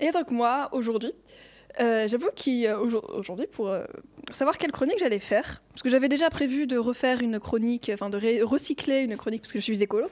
Et 0.00 0.10
donc 0.10 0.30
moi, 0.30 0.68
aujourd'hui, 0.72 1.12
euh, 1.80 2.08
j'avoue 2.08 2.30
qu'aujourd'hui, 2.34 3.46
pour 3.46 3.68
euh, 3.68 3.84
savoir 4.32 4.58
quelle 4.58 4.72
chronique 4.72 4.98
j'allais 4.98 5.18
faire, 5.18 5.62
parce 5.70 5.82
que 5.82 5.88
j'avais 5.88 6.08
déjà 6.08 6.30
prévu 6.30 6.66
de 6.66 6.76
refaire 6.76 7.20
une 7.22 7.38
chronique, 7.38 7.90
enfin 7.94 8.10
de 8.10 8.42
recycler 8.42 9.02
une 9.02 9.16
chronique, 9.16 9.42
parce 9.42 9.52
que 9.52 9.58
je 9.58 9.64
suis 9.64 9.82
écolo, 9.82 10.08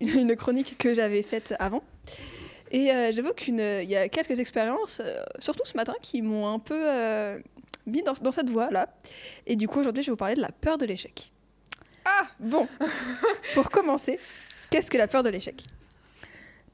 une, 0.00 0.08
une 0.30 0.36
chronique 0.36 0.76
que 0.78 0.94
j'avais 0.94 1.22
faite 1.22 1.54
avant. 1.58 1.84
Et 2.70 2.90
euh, 2.90 3.12
j'avoue 3.12 3.32
qu'il 3.32 3.60
y 3.60 3.96
a 3.96 4.08
quelques 4.08 4.40
expériences, 4.40 5.00
euh, 5.04 5.22
surtout 5.38 5.64
ce 5.64 5.76
matin, 5.76 5.94
qui 6.02 6.22
m'ont 6.22 6.48
un 6.48 6.58
peu 6.58 6.82
mis 7.86 8.02
dans, 8.02 8.12
dans 8.14 8.32
cette 8.32 8.50
voie-là. 8.50 8.88
Et 9.46 9.56
du 9.56 9.68
coup, 9.68 9.80
aujourd'hui, 9.80 10.02
je 10.02 10.08
vais 10.08 10.12
vous 10.12 10.16
parler 10.16 10.34
de 10.34 10.40
la 10.40 10.52
peur 10.52 10.78
de 10.78 10.86
l'échec. 10.86 11.32
Ah! 12.04 12.26
Bon, 12.40 12.68
pour 13.54 13.70
commencer, 13.70 14.18
qu'est-ce 14.70 14.90
que 14.90 14.98
la 14.98 15.08
peur 15.08 15.22
de 15.22 15.28
l'échec? 15.28 15.64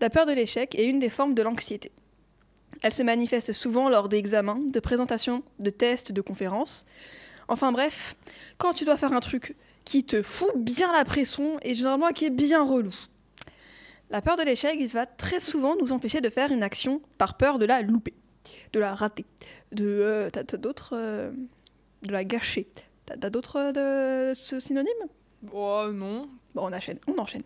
La 0.00 0.10
peur 0.10 0.26
de 0.26 0.32
l'échec 0.32 0.74
est 0.74 0.86
une 0.86 0.98
des 0.98 1.10
formes 1.10 1.34
de 1.34 1.42
l'anxiété. 1.42 1.92
Elle 2.82 2.94
se 2.94 3.02
manifeste 3.02 3.52
souvent 3.52 3.88
lors 3.88 4.08
d'examens, 4.08 4.60
de 4.72 4.80
présentations, 4.80 5.42
de 5.58 5.70
tests, 5.70 6.12
de 6.12 6.20
conférences. 6.20 6.86
Enfin 7.48 7.72
bref, 7.72 8.14
quand 8.58 8.72
tu 8.72 8.84
dois 8.84 8.96
faire 8.96 9.12
un 9.12 9.20
truc 9.20 9.56
qui 9.84 10.04
te 10.04 10.22
fout 10.22 10.56
bien 10.56 10.92
la 10.92 11.04
pression 11.04 11.58
et 11.62 11.74
généralement 11.74 12.10
qui 12.12 12.26
est 12.26 12.30
bien 12.30 12.64
relou. 12.64 12.94
La 14.10 14.22
peur 14.22 14.36
de 14.36 14.42
l'échec 14.42 14.80
va 14.86 15.06
très 15.06 15.40
souvent 15.40 15.76
nous 15.76 15.92
empêcher 15.92 16.20
de 16.20 16.30
faire 16.30 16.52
une 16.52 16.62
action 16.62 17.00
par 17.18 17.36
peur 17.36 17.58
de 17.58 17.66
la 17.66 17.82
louper, 17.82 18.14
de 18.72 18.80
la 18.80 18.94
rater, 18.94 19.26
de 19.72 19.85
euh, 19.87 20.30
t'as- 20.30 20.42
d'autres 20.56 20.94
euh, 20.96 21.30
de 22.02 22.12
la 22.12 22.24
gâcher. 22.24 22.68
T'as 23.06 23.16
t'as 23.16 23.30
d'autres 23.30 23.56
euh, 23.56 24.30
de 24.30 24.35
ce 24.35 24.61
synonyme? 24.61 24.92
Oh 25.52 25.87
non. 25.92 26.28
Bon, 26.54 26.68
on 26.68 26.72
enchaîne, 26.72 26.98
on 27.06 27.18
enchaîne. 27.18 27.42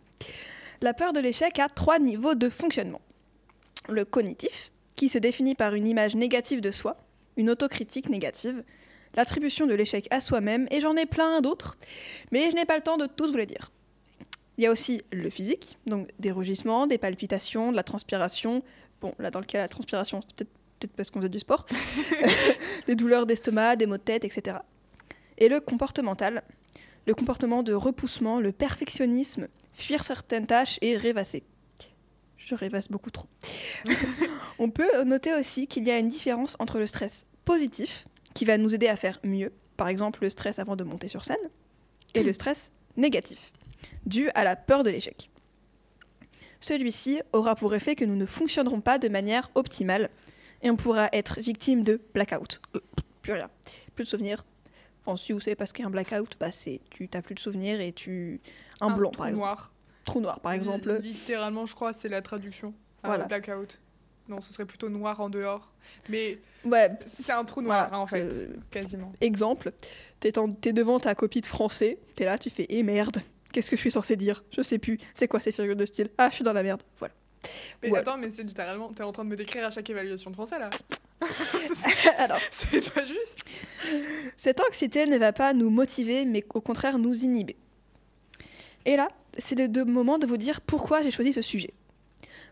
La 0.81 0.95
peur 0.95 1.13
de 1.13 1.21
l'échec 1.21 1.59
a 1.59 1.69
trois 1.69 1.99
niveaux 1.99 2.35
de 2.35 2.49
fonctionnement. 2.49 3.01
Le 3.89 4.05
cognitif, 4.05 4.73
qui 4.97 5.09
se 5.09 5.19
définit 5.19 5.55
par 5.55 5.75
une 5.75 5.87
image 5.87 6.17
négative 6.17 6.61
de 6.61 6.71
soi, 6.71 6.97
une 7.37 7.51
autocritique 7.51 8.09
négative, 8.09 8.65
l'attribution 9.15 9.67
de 9.67 9.75
l'échec 9.75 10.09
à 10.11 10.21
soi-même, 10.21 10.67
et 10.71 10.81
j'en 10.81 10.97
ai 10.97 11.07
plein 11.07 11.41
d'autres, 11.41 11.77
mais 12.33 12.51
je 12.51 12.57
n'ai 12.57 12.65
pas 12.65 12.77
le 12.77 12.83
temps 12.83 12.97
de 12.97 13.07
tous 13.07 13.31
vous 13.31 13.37
les 13.37 13.47
dire. 13.47 13.71
Il 14.57 14.65
y 14.65 14.67
a 14.67 14.71
aussi 14.71 15.03
le 15.13 15.31
physique, 15.31 15.79
donc 15.87 16.09
des 16.19 16.31
rugissements, 16.33 16.87
des 16.87 16.99
palpitations, 16.99 17.71
de 17.71 17.77
la 17.77 17.83
transpiration. 17.83 18.63
Bon, 19.01 19.15
là, 19.19 19.31
dans 19.31 19.41
le 19.41 19.47
cas 19.47 19.59
de 19.59 19.65
la 19.65 19.69
transpiration, 19.69 20.21
c'est 20.23 20.35
peut-être 20.35 20.51
peut-être 20.87 20.97
parce 20.97 21.11
qu'on 21.11 21.21
faisait 21.21 21.29
du 21.29 21.39
sport. 21.39 21.67
des 22.87 22.95
douleurs 22.95 23.27
d'estomac, 23.27 23.77
des 23.77 23.87
maux 23.87 23.97
de 23.97 24.03
tête, 24.03 24.25
etc. 24.25 24.59
Et 25.39 25.49
le 25.49 25.61
comportemental, 25.61 26.43
le 27.07 27.15
comportement 27.15 27.63
de 27.63 27.73
repoussement, 27.73 28.41
le 28.41 28.53
perfectionnisme, 28.53 29.49
fuir 29.73 30.05
certaines 30.05 30.47
tâches 30.47 30.79
et 30.83 30.97
rêvasser. 30.97 31.43
Je 32.39 32.55
rêvasse 32.55 32.89
beaucoup 32.89 33.11
trop. 33.11 33.27
On 34.59 34.71
peut 34.71 35.03
noter 35.05 35.35
aussi 35.35 35.67
qu'il 35.67 35.85
y 35.85 35.91
a 35.91 35.99
une 35.99 36.09
différence 36.09 36.57
entre 36.59 36.79
le 36.79 36.87
stress 36.87 37.27
positif, 37.45 38.07
qui 38.35 38.45
va 38.45 38.59
nous 38.59 38.75
aider 38.75 38.89
à 38.89 38.97
faire 38.97 39.19
mieux, 39.25 39.53
par 39.77 39.89
exemple 39.89 40.21
le 40.23 40.31
stress 40.31 40.59
avant 40.59 40.77
de 40.77 40.85
monter 40.85 41.09
sur 41.09 41.25
scène, 41.25 41.37
et 42.15 42.23
le 42.23 42.33
stress 42.33 42.71
négatif, 42.97 43.53
dû 44.07 44.31
à 44.35 44.45
la 44.45 44.57
peur 44.57 44.85
de 44.85 44.91
l'échec. 44.91 45.31
Celui-ci 46.61 47.21
aura 47.33 47.55
pour 47.57 47.75
effet 47.75 47.95
que 47.95 48.05
nous 48.05 48.17
ne 48.17 48.25
fonctionnerons 48.25 48.81
pas 48.81 48.99
de 48.99 49.09
manière 49.09 49.51
optimale 49.55 50.09
et 50.65 50.71
on 50.71 50.77
pourra 50.77 51.09
être 51.13 51.41
victime 51.41 51.85
de 51.85 52.01
blackout. 52.13 52.61
Euh, 52.75 52.81
plus 53.23 53.35
rien, 53.35 53.49
plus 53.95 54.05
de 54.05 54.09
souvenirs. 54.09 54.45
Enfin, 55.07 55.17
si 55.17 55.33
vous 55.33 55.41
savez 55.41 55.55
pas 55.55 55.67
ce 55.67 55.73
qu'est 55.75 55.85
un 55.85 55.91
blackout, 55.91 56.37
bah 56.41 56.51
c'est 56.51 56.81
tu 56.91 57.09
t'as 57.09 57.23
plus 57.23 57.35
de 57.35 57.41
souvenirs 57.41 57.81
et 57.81 57.93
tu 57.93 58.41
un, 58.81 58.91
blanc 58.91 59.11
trou 59.11 59.23
par 59.23 59.29
exemple. 59.29 59.41
noir. 59.41 59.73
Trou 60.05 60.21
noir 60.21 60.41
par 60.41 60.53
exemple. 60.53 60.99
Littéralement, 61.03 61.67
je 61.67 61.75
crois, 61.75 61.93
c'est 61.93 62.09
la 62.09 62.23
traduction. 62.23 62.75
Voilà. 63.05 63.27
Blackout. 63.27 63.81
Non, 64.29 64.41
ce 64.41 64.53
serait 64.53 64.65
plutôt 64.65 64.89
noir 64.89 65.21
en 65.21 65.29
dehors. 65.29 65.71
Mais 66.09 66.39
Ouais, 66.65 66.91
c'est 67.07 67.33
un 67.33 67.45
trou 67.45 67.61
noir, 67.61 67.89
Voilà, 67.89 67.97
hein, 67.97 68.03
en 68.03 68.07
fait. 68.07 68.49
Quasiment. 68.71 69.13
exemple, 69.21 69.73
t'es, 70.19 70.33
t'es 70.63 70.73
devant 70.73 70.99
ta 70.99 71.15
copie 71.15 71.43
de 71.43 71.47
français, 71.47 71.99
t'es 72.17 72.25
là, 72.25 72.39
tu 72.39 72.49
fais 72.49 72.65
eh 72.71 72.83
merde, 72.83 73.19
qu'est-ce 73.53 73.71
que 73.71 73.77
je 73.77 73.83
suis 73.83 73.91
censé 73.91 74.17
dire? 74.17 74.43
Je 74.51 74.63
sais 74.63 74.79
plus, 74.79 74.99
c'est 75.13 75.29
quoi 75.29 75.41
ces 75.41 75.53
figures 75.53 75.77
de 75.77 75.85
style? 75.85 76.09
Ah, 76.17 76.31
je 76.31 76.37
suis 76.37 76.45
dans 76.45 76.55
la 76.55 76.63
merde. 76.63 76.83
Voilà. 76.99 77.13
Mais 77.83 77.91
Ouais. 77.91 77.99
attends, 77.99 78.17
mais 78.19 78.31
c'est 78.31 78.43
littéralement. 78.43 78.91
T'es 78.93 79.03
en 79.03 79.13
train 79.13 79.25
de 79.25 79.31
me 79.31 79.37
décrire 79.37 79.65
à 79.67 79.71
chaque 79.71 79.89
évaluation 79.91 80.31
de 80.31 80.35
français 80.37 80.59
là. 80.59 80.71
Alors, 82.19 82.39
C'est 82.51 82.93
pas 82.93 83.05
juste. 83.07 83.45
cette 84.37 84.61
anxiété 84.61 85.07
ne 85.07 85.17
va 85.19 85.33
pas 85.33 85.53
nous 85.55 85.71
motiver, 85.71 86.25
mais 86.25 86.45
au 86.55 86.61
contraire 86.61 86.99
nous 86.99 87.25
inhiber. 87.25 87.57
Et 88.85 88.97
là, 88.97 89.09
c'est 89.39 89.55
le 89.59 89.85
moment 89.85 90.19
de 90.19 90.27
vous 90.27 90.37
dire 90.37 90.61
pourquoi 90.61 91.03
j'ai 91.03 91.11
choisi 91.11 91.33
ce 91.33 91.41
sujet. 91.43 91.73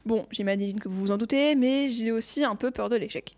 Bon, 0.07 0.27
j'imagine 0.31 0.81
que 0.81 0.89
vous 0.89 1.01
vous 1.01 1.11
en 1.11 1.19
doutez, 1.19 1.55
mais 1.55 1.89
j'ai 1.91 2.11
aussi 2.13 2.43
un 2.45 2.57
peu 2.57 2.71
peur 2.71 2.89
de 2.89 2.97
l'échec. 2.97 3.37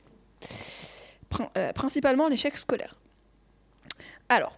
Prin- 1.31 1.51
euh, 1.59 1.73
principalement 1.73 2.29
l'échec 2.29 2.57
scolaire. 2.57 2.97
Alors, 4.29 4.57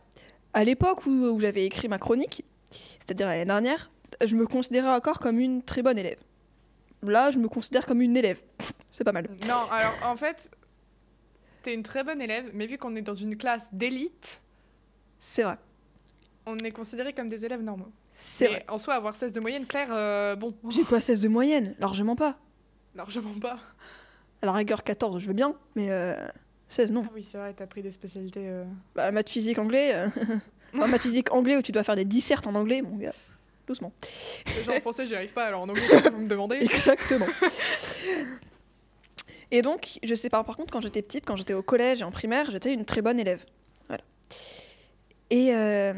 à 0.52 0.62
l'époque 0.64 1.06
où, 1.06 1.10
où 1.10 1.40
j'avais 1.40 1.64
écrit 1.64 1.88
ma 1.88 1.98
chronique, 1.98 2.44
c'est-à-dire 2.70 3.26
l'année 3.26 3.44
dernière, 3.46 3.90
je 4.24 4.36
me 4.36 4.46
considérais 4.46 4.90
encore 4.90 5.18
comme 5.18 5.38
une 5.40 5.62
très 5.62 5.82
bonne 5.82 5.98
élève. 5.98 6.18
Là, 7.02 7.30
je 7.30 7.38
me 7.38 7.48
considère 7.48 7.86
comme 7.86 8.00
une 8.00 8.16
élève. 8.16 8.40
C'est 8.90 9.04
pas 9.04 9.12
mal. 9.12 9.28
Non, 9.46 9.60
alors 9.70 9.94
en 10.04 10.16
fait, 10.16 10.50
t'es 11.62 11.74
une 11.74 11.82
très 11.82 12.02
bonne 12.04 12.20
élève, 12.20 12.50
mais 12.54 12.66
vu 12.66 12.78
qu'on 12.78 12.94
est 12.96 13.02
dans 13.02 13.14
une 13.14 13.36
classe 13.36 13.68
d'élite, 13.72 14.40
C'est 15.20 15.42
vrai. 15.42 15.56
on 16.46 16.56
est 16.58 16.70
considéré 16.72 17.12
comme 17.12 17.28
des 17.28 17.44
élèves 17.44 17.62
normaux. 17.62 17.90
C'est 18.14 18.46
vrai. 18.48 18.64
en 18.68 18.78
soi, 18.78 18.94
avoir 18.94 19.14
16 19.14 19.32
de 19.32 19.40
moyenne, 19.40 19.66
Claire, 19.66 19.88
euh, 19.92 20.36
bon, 20.36 20.54
J'ai 20.70 20.84
pas 20.84 21.00
16 21.02 21.20
de 21.20 21.28
moyenne, 21.28 21.74
largement 21.78 22.16
pas. 22.16 22.38
largement 22.94 23.34
pas. 23.40 23.58
À 24.42 24.46
la 24.46 24.52
rigueur 24.52 24.82
14, 24.84 25.20
je 25.20 25.26
veux 25.26 25.34
bien, 25.34 25.54
mais 25.74 25.90
euh, 25.90 26.14
16 26.68 26.92
non. 26.92 27.02
Ah 27.06 27.10
oui, 27.14 27.22
c'est 27.22 27.36
vrai, 27.36 27.52
t'as 27.52 27.66
pris 27.66 27.82
des 27.82 27.90
spécialités. 27.90 28.48
euh, 28.48 28.64
Bah, 28.94 29.10
maths 29.12 29.28
physique 29.28 29.58
anglais, 29.58 29.92
euh, 29.94 30.08
enfin, 30.74 30.86
maths 30.86 31.02
physique 31.02 31.30
anglais 31.32 31.58
où 31.58 31.62
tu 31.62 31.72
dois 31.72 31.82
faire 31.84 31.96
des 31.96 32.06
dissertes 32.06 32.46
en 32.46 32.54
anglais, 32.54 32.80
mon 32.80 32.96
gars, 32.96 33.12
doucement. 33.66 33.92
Déjà 34.56 34.72
en 34.72 34.80
français, 34.80 35.06
j'y 35.06 35.14
arrive 35.14 35.32
pas, 35.32 35.46
alors 35.46 35.62
en 35.62 35.68
anglais, 35.68 35.82
vous 36.12 36.20
me 36.20 36.28
demandez 36.28 36.56
Exactement. 36.60 37.26
Et 39.50 39.62
donc, 39.62 39.98
je 40.02 40.14
sais 40.14 40.28
pas, 40.28 40.42
par 40.44 40.56
contre, 40.56 40.72
quand 40.72 40.80
j'étais 40.80 41.02
petite, 41.02 41.24
quand 41.24 41.36
j'étais 41.36 41.54
au 41.54 41.62
collège 41.62 42.00
et 42.00 42.04
en 42.04 42.10
primaire, 42.10 42.50
j'étais 42.50 42.72
une 42.72 42.84
très 42.84 43.02
bonne 43.02 43.20
élève. 43.20 43.44
Voilà. 43.88 44.02
Et 45.30 45.54
euh, 45.54 45.92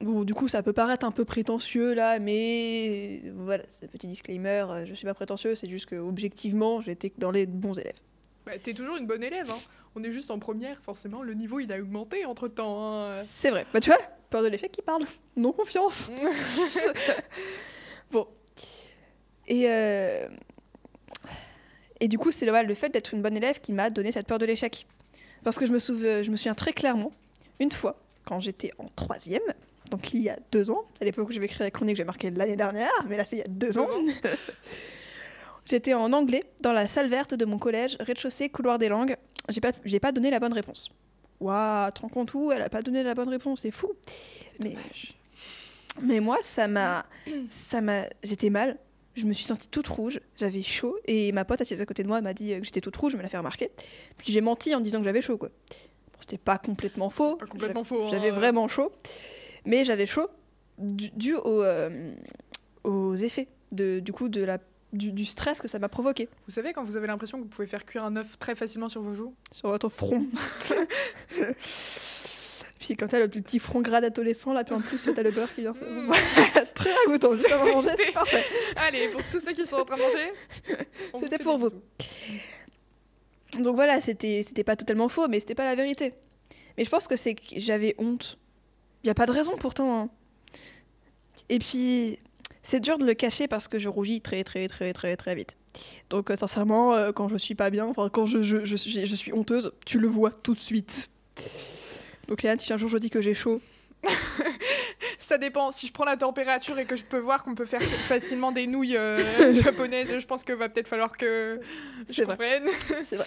bon, 0.00 0.24
du 0.24 0.34
coup, 0.34 0.48
ça 0.48 0.62
peut 0.62 0.72
paraître 0.72 1.04
un 1.04 1.10
peu 1.10 1.24
prétentieux 1.24 1.94
là, 1.94 2.18
mais 2.18 3.22
voilà, 3.34 3.64
c'est 3.68 3.84
un 3.84 3.88
petit 3.88 4.06
disclaimer, 4.06 4.64
euh, 4.68 4.86
je 4.86 4.94
suis 4.94 5.06
pas 5.06 5.14
prétentieux, 5.14 5.54
c'est 5.54 5.68
juste 5.68 5.86
que 5.86 5.96
objectivement, 5.96 6.80
j'étais 6.80 7.12
dans 7.18 7.30
les 7.30 7.46
bons 7.46 7.78
élèves. 7.78 7.98
Bah, 8.46 8.52
T'es 8.62 8.74
toujours 8.74 8.96
une 8.96 9.06
bonne 9.06 9.22
élève, 9.22 9.50
hein. 9.50 9.58
On 9.96 10.04
est 10.04 10.12
juste 10.12 10.30
en 10.30 10.38
première, 10.38 10.80
forcément, 10.82 11.22
le 11.22 11.34
niveau 11.34 11.58
il 11.58 11.72
a 11.72 11.78
augmenté 11.78 12.24
entre 12.24 12.46
temps. 12.46 12.94
Hein. 12.94 13.16
C'est 13.22 13.50
vrai. 13.50 13.66
Bah 13.72 13.80
tu 13.80 13.90
vois, 13.90 13.98
peur 14.30 14.42
de 14.42 14.48
l'échec 14.48 14.70
qui 14.70 14.82
parle, 14.82 15.04
non 15.36 15.52
confiance. 15.52 16.08
bon. 18.12 18.28
Et, 19.48 19.64
euh, 19.68 20.28
Et 21.98 22.06
du 22.06 22.18
coup, 22.18 22.30
c'est 22.30 22.46
le, 22.46 22.74
fait 22.74 22.88
d'être 22.90 23.14
une 23.14 23.22
bonne 23.22 23.36
élève 23.36 23.60
qui 23.60 23.72
m'a 23.72 23.90
donné 23.90 24.12
cette 24.12 24.28
peur 24.28 24.38
de 24.38 24.46
l'échec. 24.46 24.86
Parce 25.42 25.58
que 25.58 25.66
je 25.66 25.72
me, 25.72 25.80
souviens, 25.80 26.22
je 26.22 26.30
me 26.30 26.36
souviens 26.36 26.54
très 26.54 26.72
clairement, 26.72 27.12
une 27.58 27.72
fois, 27.72 28.00
quand 28.24 28.40
j'étais 28.40 28.70
en 28.78 28.86
troisième, 28.94 29.42
donc 29.90 30.14
il 30.14 30.22
y 30.22 30.28
a 30.28 30.38
deux 30.52 30.70
ans, 30.70 30.84
à 31.00 31.04
l'époque 31.04 31.28
où 31.28 31.32
j'avais 31.32 31.46
écrit 31.46 31.64
la 31.64 31.70
chronique, 31.70 31.96
j'ai 31.96 32.04
marqué 32.04 32.30
l'année 32.30 32.56
dernière, 32.56 32.92
mais 33.08 33.16
là 33.16 33.24
c'est 33.24 33.36
il 33.36 33.38
y 33.40 33.42
a 33.42 33.48
deux, 33.48 33.78
ans. 33.78 33.86
J'étais 35.66 35.94
en 35.94 36.12
anglais 36.12 36.44
dans 36.62 36.72
la 36.72 36.86
salle 36.88 37.08
verte 37.08 37.34
de 37.34 37.44
mon 37.44 37.58
collège, 37.58 37.96
rez-de-chaussée, 38.00 38.48
couloir 38.48 38.78
des 38.78 38.88
langues. 38.88 39.16
J'ai 39.48 39.60
pas, 39.60 39.72
j'ai 39.84 40.00
pas 40.00 40.12
donné 40.12 40.30
la 40.30 40.40
bonne 40.40 40.52
réponse. 40.52 40.90
Waouh, 41.40 41.90
te 41.92 42.00
rends 42.02 42.08
compte 42.08 42.34
où 42.34 42.52
Elle 42.52 42.62
a 42.62 42.68
pas 42.68 42.82
donné 42.82 43.02
la 43.02 43.14
bonne 43.14 43.28
réponse, 43.28 43.60
c'est 43.60 43.70
fou. 43.70 43.92
Mais, 44.58 44.74
mais 46.02 46.20
moi, 46.20 46.38
ça 46.42 46.68
m'a, 46.68 47.06
ça 47.48 47.80
m'a, 47.80 48.04
j'étais 48.22 48.50
mal. 48.50 48.78
Je 49.16 49.26
me 49.26 49.32
suis 49.32 49.44
sentie 49.44 49.68
toute 49.68 49.88
rouge, 49.88 50.20
j'avais 50.36 50.62
chaud 50.62 50.96
et 51.06 51.32
ma 51.32 51.44
pote 51.44 51.60
assise 51.60 51.82
à 51.82 51.86
côté 51.86 52.04
de 52.04 52.08
moi 52.08 52.20
m'a 52.20 52.32
dit 52.32 52.50
que 52.50 52.64
j'étais 52.64 52.80
toute 52.80 52.96
rouge, 52.96 53.12
je 53.12 53.16
me 53.16 53.22
l'a 53.22 53.28
fait 53.28 53.38
remarquer. 53.38 53.70
Puis 54.16 54.32
j'ai 54.32 54.40
menti 54.40 54.74
en 54.74 54.80
disant 54.80 54.98
que 54.98 55.04
j'avais 55.04 55.20
chaud 55.20 55.36
quoi. 55.36 55.48
Bon, 55.48 56.18
c'était 56.20 56.38
pas 56.38 56.58
complètement 56.58 57.10
faux. 57.10 57.34
Pas 57.36 57.46
complètement 57.46 57.82
faux. 57.82 58.06
J'avais 58.08 58.30
hein. 58.30 58.34
vraiment 58.34 58.68
chaud, 58.68 58.92
mais 59.64 59.84
j'avais 59.84 60.06
chaud 60.06 60.28
dû, 60.78 61.10
dû 61.10 61.34
au, 61.34 61.62
euh, 61.62 62.14
aux 62.84 63.16
effets 63.16 63.48
de, 63.72 63.98
du 63.98 64.12
coup 64.12 64.28
de 64.28 64.42
la 64.42 64.58
du, 64.92 65.12
du 65.12 65.24
stress 65.24 65.60
que 65.60 65.68
ça 65.68 65.78
m'a 65.78 65.88
provoqué 65.88 66.28
Vous 66.46 66.52
savez 66.52 66.72
quand 66.72 66.82
vous 66.84 66.96
avez 66.96 67.06
l'impression 67.06 67.38
que 67.38 67.44
vous 67.44 67.48
pouvez 67.48 67.66
faire 67.68 67.84
cuire 67.86 68.04
un 68.04 68.16
œuf 68.16 68.38
très 68.38 68.54
facilement 68.54 68.88
sur 68.88 69.02
vos 69.02 69.14
joues 69.14 69.34
sur 69.52 69.68
votre 69.68 69.88
front. 69.88 70.26
Puis 72.78 72.96
quand 72.96 73.08
t'as 73.08 73.20
le 73.20 73.28
petit 73.28 73.58
front 73.58 73.82
gras 73.82 74.00
d'adolescent, 74.00 74.54
là, 74.54 74.64
puis 74.64 74.74
en 74.74 74.80
plus 74.80 74.98
t'as 75.14 75.22
le 75.22 75.30
beurre 75.30 75.54
qui 75.54 75.60
vient. 75.60 75.74
Mm. 75.74 76.12
Très 76.74 76.90
ragoûtant, 76.92 77.34
juste 77.34 77.52
avant 77.52 77.66
de 77.66 77.72
manger, 77.72 77.90
c'est 77.96 78.12
parfait. 78.12 78.42
Allez, 78.76 79.08
pour 79.08 79.20
tous 79.30 79.38
ceux 79.40 79.52
qui 79.52 79.66
sont 79.66 79.76
en 79.76 79.84
train 79.84 79.96
de 79.96 80.02
manger, 80.02 80.32
C'était 81.20 81.38
pour 81.38 81.58
vous. 81.58 81.68
Donc 83.58 83.74
voilà, 83.74 84.00
c'était 84.00 84.64
pas 84.64 84.76
totalement 84.76 85.08
faux, 85.08 85.28
mais 85.28 85.40
c'était 85.40 85.54
pas 85.54 85.64
la 85.66 85.74
vérité. 85.74 86.14
Mais 86.78 86.84
je 86.86 86.90
pense 86.90 87.06
que 87.06 87.16
c'est 87.16 87.34
que 87.34 87.42
j'avais 87.56 87.94
honte. 87.98 88.38
Y 89.04 89.10
a 89.10 89.14
pas 89.14 89.26
de 89.26 89.32
raison 89.32 89.56
pourtant. 89.58 90.00
hein. 90.04 90.08
Et 91.50 91.58
puis, 91.58 92.18
c'est 92.62 92.80
dur 92.80 92.98
de 92.98 93.04
le 93.04 93.14
cacher 93.14 93.48
parce 93.48 93.68
que 93.68 93.78
je 93.78 93.88
rougis 93.88 94.20
très 94.20 94.44
très 94.44 94.68
très 94.68 94.92
très 94.92 95.16
très 95.16 95.34
vite. 95.34 95.56
Donc 96.10 96.30
euh, 96.30 96.36
sincèrement, 96.36 96.94
euh, 96.94 97.12
quand 97.12 97.28
je 97.28 97.36
suis 97.36 97.54
pas 97.54 97.70
bien, 97.70 97.86
enfin 97.86 98.08
quand 98.12 98.26
je, 98.26 98.42
je, 98.42 98.64
je, 98.64 98.76
suis- 98.76 99.06
je 99.06 99.14
suis 99.14 99.32
honteuse, 99.32 99.72
tu 99.86 99.98
le 99.98 100.08
vois 100.08 100.30
tout 100.30 100.54
de 100.54 100.58
suite. 100.58 101.10
Donc 102.28 102.42
Léane, 102.42 102.58
si 102.60 102.72
un 102.72 102.76
jour 102.76 102.88
je 102.88 102.98
dis 102.98 103.10
que 103.10 103.20
j'ai 103.20 103.34
chaud, 103.34 103.60
Ça 105.18 105.36
dépend. 105.38 105.70
Si 105.70 105.86
je 105.86 105.92
prends 105.92 106.04
la 106.06 106.16
température 106.16 106.78
et 106.78 106.86
que 106.86 106.96
je 106.96 107.04
peux 107.04 107.18
voir 107.18 107.44
qu'on 107.44 107.54
peut 107.54 107.66
faire 107.66 107.82
facilement 107.82 108.50
des 108.52 108.66
nouilles 108.66 108.96
euh, 108.96 109.52
japonaises, 109.62 110.18
je 110.18 110.26
pense 110.26 110.42
que 110.42 110.52
va 110.52 110.68
peut-être 110.68 110.88
falloir 110.88 111.16
que 111.16 111.60
je 112.08 112.24
comprenne. 112.24 112.64
c'est 113.04 113.16
vrai. 113.16 113.26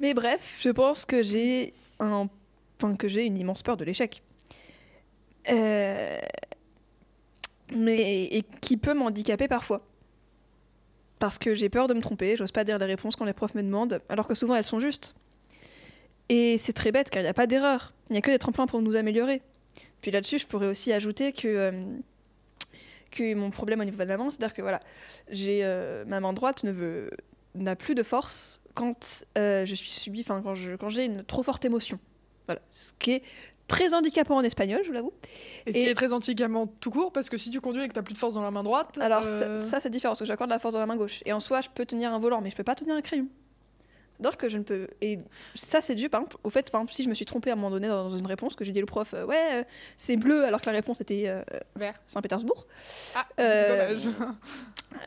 Mais 0.00 0.12
bref, 0.12 0.40
je 0.60 0.70
pense 0.70 1.04
que 1.04 1.22
j'ai 1.22 1.72
un, 2.00 2.28
enfin 2.82 2.96
que 2.96 3.08
j'ai 3.08 3.24
une 3.24 3.38
immense 3.38 3.62
peur 3.62 3.76
de 3.76 3.84
l'échec. 3.84 4.22
Euh, 5.50 6.18
Mais 7.74 8.24
et 8.24 8.44
qui 8.60 8.76
peut 8.76 8.94
m'handicaper 8.94 9.48
parfois. 9.48 9.86
Parce 11.18 11.38
que 11.38 11.54
j'ai 11.54 11.68
peur 11.68 11.86
de 11.86 11.94
me 11.94 12.00
tromper, 12.00 12.36
j'ose 12.36 12.52
pas 12.52 12.64
dire 12.64 12.78
les 12.78 12.86
réponses 12.86 13.16
quand 13.16 13.24
les 13.24 13.32
profs 13.32 13.54
me 13.54 13.62
demandent, 13.62 14.00
alors 14.08 14.26
que 14.26 14.34
souvent 14.34 14.54
elles 14.54 14.64
sont 14.64 14.80
justes. 14.80 15.14
Et 16.28 16.58
c'est 16.58 16.72
très 16.72 16.92
bête 16.92 17.10
car 17.10 17.22
il 17.22 17.24
n'y 17.24 17.30
a 17.30 17.34
pas 17.34 17.46
d'erreur, 17.46 17.94
il 18.10 18.12
n'y 18.12 18.18
a 18.18 18.22
que 18.22 18.30
des 18.30 18.38
tremplins 18.38 18.66
pour 18.66 18.82
nous 18.82 18.96
améliorer. 18.96 19.42
Puis 20.00 20.10
là-dessus, 20.10 20.38
je 20.38 20.46
pourrais 20.46 20.66
aussi 20.66 20.92
ajouter 20.92 21.32
que, 21.32 21.48
euh, 21.48 21.84
que 23.10 23.34
mon 23.34 23.50
problème 23.50 23.80
au 23.80 23.84
niveau 23.84 24.02
de 24.02 24.08
la 24.08 24.16
main, 24.16 24.30
c'est-à-dire 24.30 24.54
que 24.54 24.62
voilà, 24.62 24.80
j'ai 25.30 25.60
euh, 25.64 26.04
ma 26.06 26.20
main 26.20 26.32
droite 26.32 26.64
ne 26.64 27.08
n'a 27.54 27.76
plus 27.76 27.94
de 27.94 28.02
force 28.02 28.60
quand 28.74 29.24
euh, 29.38 29.64
je 29.64 29.74
suis 29.74 29.90
subie, 29.90 30.20
enfin 30.20 30.42
quand 30.42 30.54
j'ai 30.88 31.04
une 31.04 31.24
trop 31.24 31.42
forte 31.42 31.64
émotion. 31.64 31.98
Voilà, 32.46 32.60
ce 32.70 32.92
qui 32.98 33.12
est 33.12 33.22
très 33.68 33.94
handicapant 33.94 34.36
en 34.36 34.42
espagnol, 34.42 34.80
je 34.82 34.88
vous 34.88 34.94
l'avoue. 34.94 35.12
Et 35.66 35.72
ce 35.72 35.78
qui 35.78 35.84
est 35.86 35.94
très 35.94 36.12
antiquement 36.12 36.66
tout 36.66 36.90
court, 36.90 37.12
parce 37.12 37.28
que 37.30 37.38
si 37.38 37.50
tu 37.50 37.60
conduis 37.60 37.82
et 37.82 37.88
que 37.88 37.92
t'as 37.94 38.02
plus 38.02 38.14
de 38.14 38.18
force 38.18 38.34
dans 38.34 38.42
la 38.42 38.50
main 38.50 38.62
droite. 38.62 38.98
Alors 39.00 39.22
euh, 39.24 39.64
ça, 39.64 39.70
ça, 39.72 39.80
c'est 39.80 39.90
différent 39.90 40.12
parce 40.12 40.20
que 40.20 40.26
j'accorde 40.26 40.50
la 40.50 40.58
force 40.58 40.74
dans 40.74 40.80
la 40.80 40.86
main 40.86 40.96
gauche. 40.96 41.22
Et 41.24 41.32
en 41.32 41.40
soi, 41.40 41.60
je 41.60 41.68
peux 41.74 41.86
tenir 41.86 42.12
un 42.12 42.18
volant, 42.18 42.40
mais 42.40 42.50
je 42.50 42.56
peux 42.56 42.64
pas 42.64 42.74
tenir 42.74 42.94
un 42.94 43.00
crayon. 43.00 43.26
C'est-à-dire 44.20 44.38
que 44.38 44.48
je 44.48 44.58
ne 44.58 44.62
peux. 44.62 44.86
Et 45.00 45.18
ça, 45.56 45.80
c'est 45.80 45.96
dû, 45.96 46.08
par 46.08 46.20
exemple, 46.20 46.36
au 46.44 46.50
fait, 46.50 46.70
par 46.70 46.80
exemple, 46.80 46.94
si 46.94 47.02
je 47.02 47.08
me 47.08 47.14
suis 47.14 47.24
trompée 47.24 47.50
à 47.50 47.54
un 47.54 47.56
moment 47.56 47.70
donné 47.70 47.88
dans 47.88 48.10
une 48.16 48.26
réponse, 48.28 48.54
que 48.54 48.64
j'ai 48.64 48.70
dit 48.70 48.80
au 48.80 48.86
prof, 48.86 49.12
euh, 49.12 49.24
ouais, 49.26 49.48
euh, 49.54 49.64
c'est 49.96 50.16
bleu, 50.16 50.44
alors 50.44 50.60
que 50.60 50.66
la 50.66 50.72
réponse 50.72 51.00
était 51.00 51.24
euh, 51.26 51.42
Vert. 51.74 51.94
Saint-Pétersbourg. 52.06 52.64
Ah, 53.16 53.26
Euh, 53.40 53.88
dommage. 53.88 54.08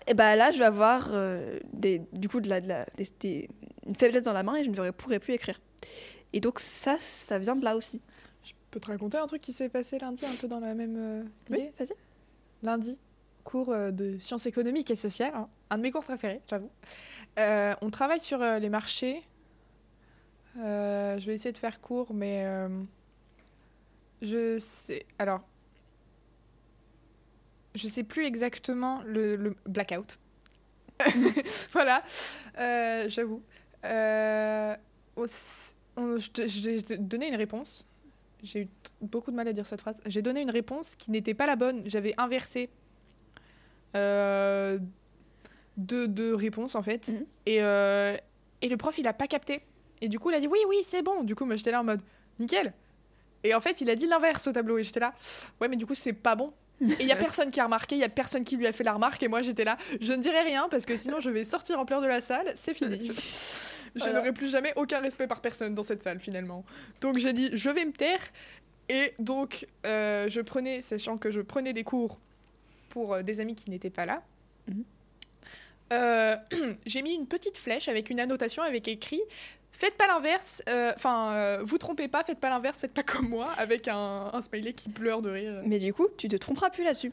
Et 0.07 0.13
bah 0.13 0.35
là, 0.35 0.51
je 0.51 0.57
vais 0.59 0.65
avoir 0.65 1.09
euh, 1.13 1.57
des, 1.71 2.01
du 2.11 2.27
coup 2.27 2.41
de 2.41 2.49
la, 2.49 2.59
de 2.59 2.67
la- 2.67 2.85
des- 2.97 3.07
des- 3.21 3.49
une 3.87 3.95
faiblesse 3.95 4.23
dans 4.23 4.33
la 4.33 4.43
main 4.43 4.55
et 4.55 4.65
je 4.65 4.69
ne 4.69 4.91
pourrai 4.91 5.19
plus 5.19 5.33
écrire. 5.33 5.57
Et 6.33 6.41
donc 6.41 6.59
ça, 6.59 6.97
ça 6.99 7.39
vient 7.39 7.55
de 7.55 7.63
là 7.63 7.77
aussi. 7.77 8.01
Peux 8.71 8.79
te 8.79 8.87
raconter 8.87 9.17
un 9.17 9.27
truc 9.27 9.41
qui 9.41 9.53
s'est 9.53 9.69
passé 9.69 9.97
lundi, 9.99 10.25
un 10.25 10.35
peu 10.35 10.47
dans 10.47 10.59
la 10.59 10.73
même 10.73 10.95
euh, 10.97 11.23
Oui, 11.49 11.59
idée? 11.59 11.73
vas-y. 11.79 11.93
Lundi, 12.63 12.99
cours 13.43 13.71
euh, 13.71 13.91
de 13.91 14.17
sciences 14.19 14.45
économiques 14.45 14.91
et 14.91 14.95
sociales, 14.95 15.33
hein, 15.35 15.47
un 15.69 15.77
de 15.77 15.83
mes 15.83 15.91
cours 15.91 16.03
préférés, 16.03 16.41
j'avoue. 16.49 16.69
Euh, 17.39 17.73
on 17.81 17.89
travaille 17.89 18.19
sur 18.19 18.41
euh, 18.41 18.59
les 18.59 18.69
marchés. 18.69 19.23
Je 20.55 21.23
vais 21.25 21.35
essayer 21.35 21.51
de 21.51 21.57
faire 21.57 21.79
court, 21.79 22.13
mais 22.15 22.43
je 24.23 24.57
sais. 24.57 25.05
Alors, 25.19 25.41
je 27.75 27.87
sais 27.87 28.03
plus 28.03 28.25
exactement 28.25 29.03
le, 29.05 29.35
le 29.35 29.55
blackout. 29.67 30.17
voilà, 31.71 32.03
j'avoue. 33.07 33.43
On 33.85 34.75
je 36.17 36.29
te- 36.31 36.47
je 36.47 36.79
t'ai 36.79 36.97
donné 36.97 37.27
une 37.27 37.35
réponse. 37.35 37.85
J'ai 38.43 38.61
eu 38.61 38.67
beaucoup 39.01 39.31
de 39.31 39.35
mal 39.35 39.47
à 39.47 39.53
dire 39.53 39.65
cette 39.65 39.81
phrase. 39.81 39.99
J'ai 40.05 40.21
donné 40.21 40.41
une 40.41 40.51
réponse 40.51 40.95
qui 40.95 41.11
n'était 41.11 41.33
pas 41.33 41.45
la 41.45 41.55
bonne. 41.55 41.81
J'avais 41.85 42.13
inversé 42.17 42.69
euh, 43.95 44.79
deux, 45.75 46.07
deux 46.07 46.35
réponses 46.35 46.75
en 46.75 46.83
fait. 46.83 47.07
Mhm. 47.07 47.25
Et, 47.45 47.61
euh, 47.61 48.15
et 48.61 48.69
le 48.69 48.77
prof 48.77 48.97
il 48.97 49.07
a 49.07 49.13
pas 49.13 49.27
capté. 49.27 49.61
Et 50.01 50.09
du 50.09 50.19
coup 50.19 50.29
il 50.29 50.35
a 50.35 50.39
dit 50.39 50.47
oui, 50.47 50.59
oui, 50.67 50.77
c'est 50.83 51.01
bon. 51.01 51.23
Du 51.23 51.35
coup, 51.35 51.45
moi 51.45 51.55
j'étais 51.55 51.71
là 51.71 51.81
en 51.81 51.83
mode 51.83 52.01
nickel. 52.39 52.73
Et 53.43 53.53
en 53.53 53.61
fait, 53.61 53.81
il 53.81 53.89
a 53.89 53.95
dit 53.95 54.07
l'inverse 54.07 54.47
au 54.47 54.51
tableau. 54.51 54.77
Et 54.77 54.83
j'étais 54.83 54.99
là, 54.99 55.13
ouais, 55.61 55.67
mais 55.67 55.77
du 55.77 55.85
coup, 55.85 55.95
c'est 55.95 56.13
pas 56.13 56.35
bon. 56.35 56.53
Et 56.81 56.95
il 57.01 57.07
y 57.07 57.11
a 57.11 57.15
personne 57.27 57.51
qui 57.51 57.59
a 57.59 57.65
remarqué, 57.65 57.95
il 57.95 57.99
y 57.99 58.03
a 58.03 58.09
personne 58.09 58.43
qui 58.43 58.57
lui 58.57 58.67
a 58.67 58.73
fait 58.73 58.83
la 58.83 58.93
remarque. 58.93 59.21
Et 59.23 59.27
moi, 59.27 59.41
j'étais 59.41 59.63
là, 59.63 59.77
je 60.01 60.11
ne 60.11 60.21
dirai 60.21 60.41
rien 60.41 60.67
parce 60.69 60.85
que 60.85 60.95
sinon, 60.95 61.19
je 61.19 61.29
vais 61.29 61.43
sortir 61.43 61.79
en 61.79 61.85
pleurs 61.85 62.01
de 62.01 62.07
la 62.07 62.21
salle. 62.21 62.53
C'est 62.55 62.73
fini. 62.73 63.11
Je 63.95 64.09
n'aurai 64.09 64.33
plus 64.33 64.47
jamais 64.47 64.73
aucun 64.75 64.99
respect 64.99 65.27
par 65.27 65.41
personne 65.41 65.75
dans 65.75 65.83
cette 65.83 66.03
salle 66.03 66.19
finalement. 66.19 66.63
Donc 67.01 67.17
j'ai 67.17 67.33
dit, 67.33 67.49
je 67.53 67.69
vais 67.69 67.85
me 67.85 67.91
taire. 67.91 68.19
Et 68.89 69.13
donc, 69.19 69.67
euh, 69.85 70.29
je 70.29 70.39
prenais, 70.39 70.79
sachant 70.79 71.17
que 71.17 71.29
je 71.31 71.41
prenais 71.41 71.73
des 71.73 71.83
cours 71.83 72.19
pour 72.89 73.15
euh, 73.15 73.21
des 73.21 73.41
amis 73.41 73.55
qui 73.55 73.69
n'étaient 73.69 73.89
pas 73.89 74.05
là. 74.05 74.23
Mhm. 74.67 74.83
Euh, 75.93 76.35
j'ai 76.85 77.01
mis 77.01 77.13
une 77.13 77.27
petite 77.27 77.57
flèche 77.57 77.87
avec 77.89 78.09
une 78.09 78.19
annotation 78.19 78.63
avec 78.63 78.87
écrit 78.87 79.21
Faites 79.73 79.95
pas 79.95 80.07
l'inverse, 80.07 80.63
enfin, 80.95 81.59
vous 81.63 81.77
trompez 81.77 82.07
pas, 82.07 82.23
faites 82.23 82.39
pas 82.39 82.49
l'inverse, 82.49 82.79
faites 82.79 82.93
pas 82.93 83.03
comme 83.03 83.29
moi, 83.29 83.51
avec 83.57 83.87
un, 83.87 84.31
un 84.33 84.41
smiley 84.41 84.73
qui 84.73 84.89
pleure 84.89 85.21
de 85.21 85.29
rire. 85.29 85.61
Mais 85.65 85.77
du 85.77 85.93
coup, 85.93 86.07
tu 86.17 86.27
te 86.29 86.35
tromperas 86.35 86.71
plus 86.71 86.83
là-dessus. 86.83 87.11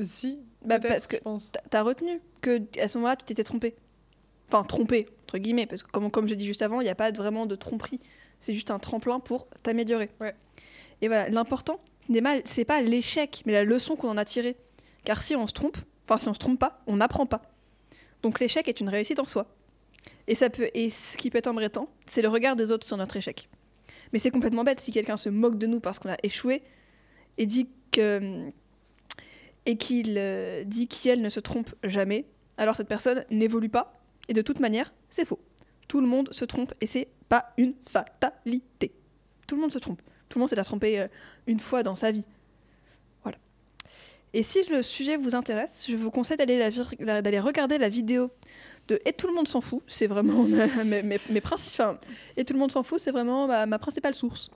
Si, 0.00 0.38
Bah, 0.64 0.78
parce 0.78 1.08
que 1.08 1.16
t'as- 1.50 1.62
t'as 1.68 1.82
retenu 1.82 2.20
que 2.42 2.60
à 2.80 2.86
ce 2.86 2.96
moment-là, 2.98 3.16
tu 3.16 3.24
t'étais 3.24 3.42
trompé. 3.42 3.74
Enfin, 4.52 4.64
trompé, 4.64 5.06
entre 5.24 5.38
guillemets, 5.38 5.66
parce 5.66 5.84
que 5.84 5.90
comme, 5.90 6.10
comme 6.10 6.26
je 6.26 6.30
l'ai 6.30 6.36
dit 6.36 6.44
juste 6.44 6.62
avant, 6.62 6.80
il 6.80 6.84
n'y 6.84 6.90
a 6.90 6.96
pas 6.96 7.12
vraiment 7.12 7.46
de 7.46 7.54
tromperie. 7.54 8.00
C'est 8.40 8.52
juste 8.52 8.70
un 8.72 8.80
tremplin 8.80 9.20
pour 9.20 9.46
t'améliorer. 9.62 10.10
Ouais. 10.20 10.34
Et 11.02 11.08
voilà, 11.08 11.28
l'important, 11.28 11.78
n'est 12.08 12.20
mal- 12.20 12.42
c'est 12.44 12.64
pas 12.64 12.80
l'échec, 12.82 13.42
mais 13.46 13.52
la 13.52 13.62
leçon 13.64 13.94
qu'on 13.94 14.08
en 14.08 14.16
a 14.16 14.24
tirée. 14.24 14.56
Car 15.04 15.22
si 15.22 15.36
on 15.36 15.46
se 15.46 15.52
trompe, 15.52 15.76
enfin 16.08 16.18
si 16.18 16.28
on 16.28 16.34
se 16.34 16.38
trompe 16.40 16.58
pas, 16.58 16.82
on 16.86 16.96
n'apprend 16.96 17.26
pas. 17.26 17.42
Donc 18.22 18.40
l'échec 18.40 18.66
est 18.66 18.80
une 18.80 18.88
réussite 18.88 19.20
en 19.20 19.24
soi. 19.24 19.46
Et 20.26 20.34
ça 20.34 20.50
peut, 20.50 20.68
et 20.74 20.90
ce 20.90 21.16
qui 21.16 21.30
peut 21.30 21.38
être 21.38 21.46
embêtant, 21.46 21.88
c'est 22.06 22.22
le 22.22 22.28
regard 22.28 22.56
des 22.56 22.70
autres 22.72 22.86
sur 22.86 22.96
notre 22.96 23.16
échec. 23.16 23.48
Mais 24.12 24.18
c'est 24.18 24.30
complètement 24.30 24.64
bête 24.64 24.80
si 24.80 24.90
quelqu'un 24.90 25.16
se 25.16 25.28
moque 25.28 25.58
de 25.58 25.66
nous 25.66 25.78
parce 25.78 25.98
qu'on 26.00 26.10
a 26.10 26.16
échoué 26.22 26.62
et 27.38 27.46
dit 27.46 27.68
que 27.92 28.50
et 29.66 29.76
qu'il 29.76 30.14
euh, 30.16 30.64
dit 30.64 30.88
qu'elle 30.88 31.20
ne 31.20 31.28
se 31.28 31.38
trompe 31.38 31.70
jamais, 31.84 32.24
alors 32.56 32.74
cette 32.74 32.88
personne 32.88 33.24
n'évolue 33.30 33.68
pas. 33.68 33.99
Et 34.30 34.32
de 34.32 34.40
toute 34.42 34.60
manière, 34.60 34.90
c'est 35.10 35.26
faux. 35.26 35.40
Tout 35.88 36.00
le 36.00 36.06
monde 36.06 36.32
se 36.32 36.44
trompe 36.46 36.72
et 36.80 36.86
c'est 36.86 37.08
pas 37.28 37.52
une 37.58 37.74
fatalité. 37.86 38.92
Tout 39.48 39.56
le 39.56 39.60
monde 39.60 39.72
se 39.72 39.78
trompe. 39.78 40.00
Tout 40.28 40.38
le 40.38 40.40
monde 40.40 40.48
s'est 40.48 40.62
trompé 40.62 41.00
euh, 41.00 41.08
une 41.48 41.58
fois 41.58 41.82
dans 41.82 41.96
sa 41.96 42.12
vie. 42.12 42.24
Voilà. 43.24 43.38
Et 44.32 44.44
si 44.44 44.62
le 44.70 44.82
sujet 44.82 45.16
vous 45.16 45.34
intéresse, 45.34 45.84
je 45.88 45.96
vous 45.96 46.12
conseille 46.12 46.36
d'aller, 46.36 47.40
regarder 47.40 47.76
la 47.76 47.88
vidéo 47.88 48.30
de 48.86 49.00
Et 49.04 49.12
tout 49.12 49.26
le 49.26 49.34
monde 49.34 49.48
s'en 49.48 49.60
fout. 49.60 49.82
C'est 49.88 50.06
vraiment 50.06 50.44
mes, 50.84 51.02
mes, 51.02 51.18
mes 51.28 51.40
princi- 51.40 51.72
enfin, 51.74 51.98
Et 52.36 52.44
tout 52.44 52.52
le 52.54 52.60
monde 52.60 52.70
s'en 52.70 52.84
fout, 52.84 53.00
c'est 53.00 53.10
vraiment 53.10 53.48
ma 53.66 53.78
principale 53.80 54.14
source. 54.14 54.48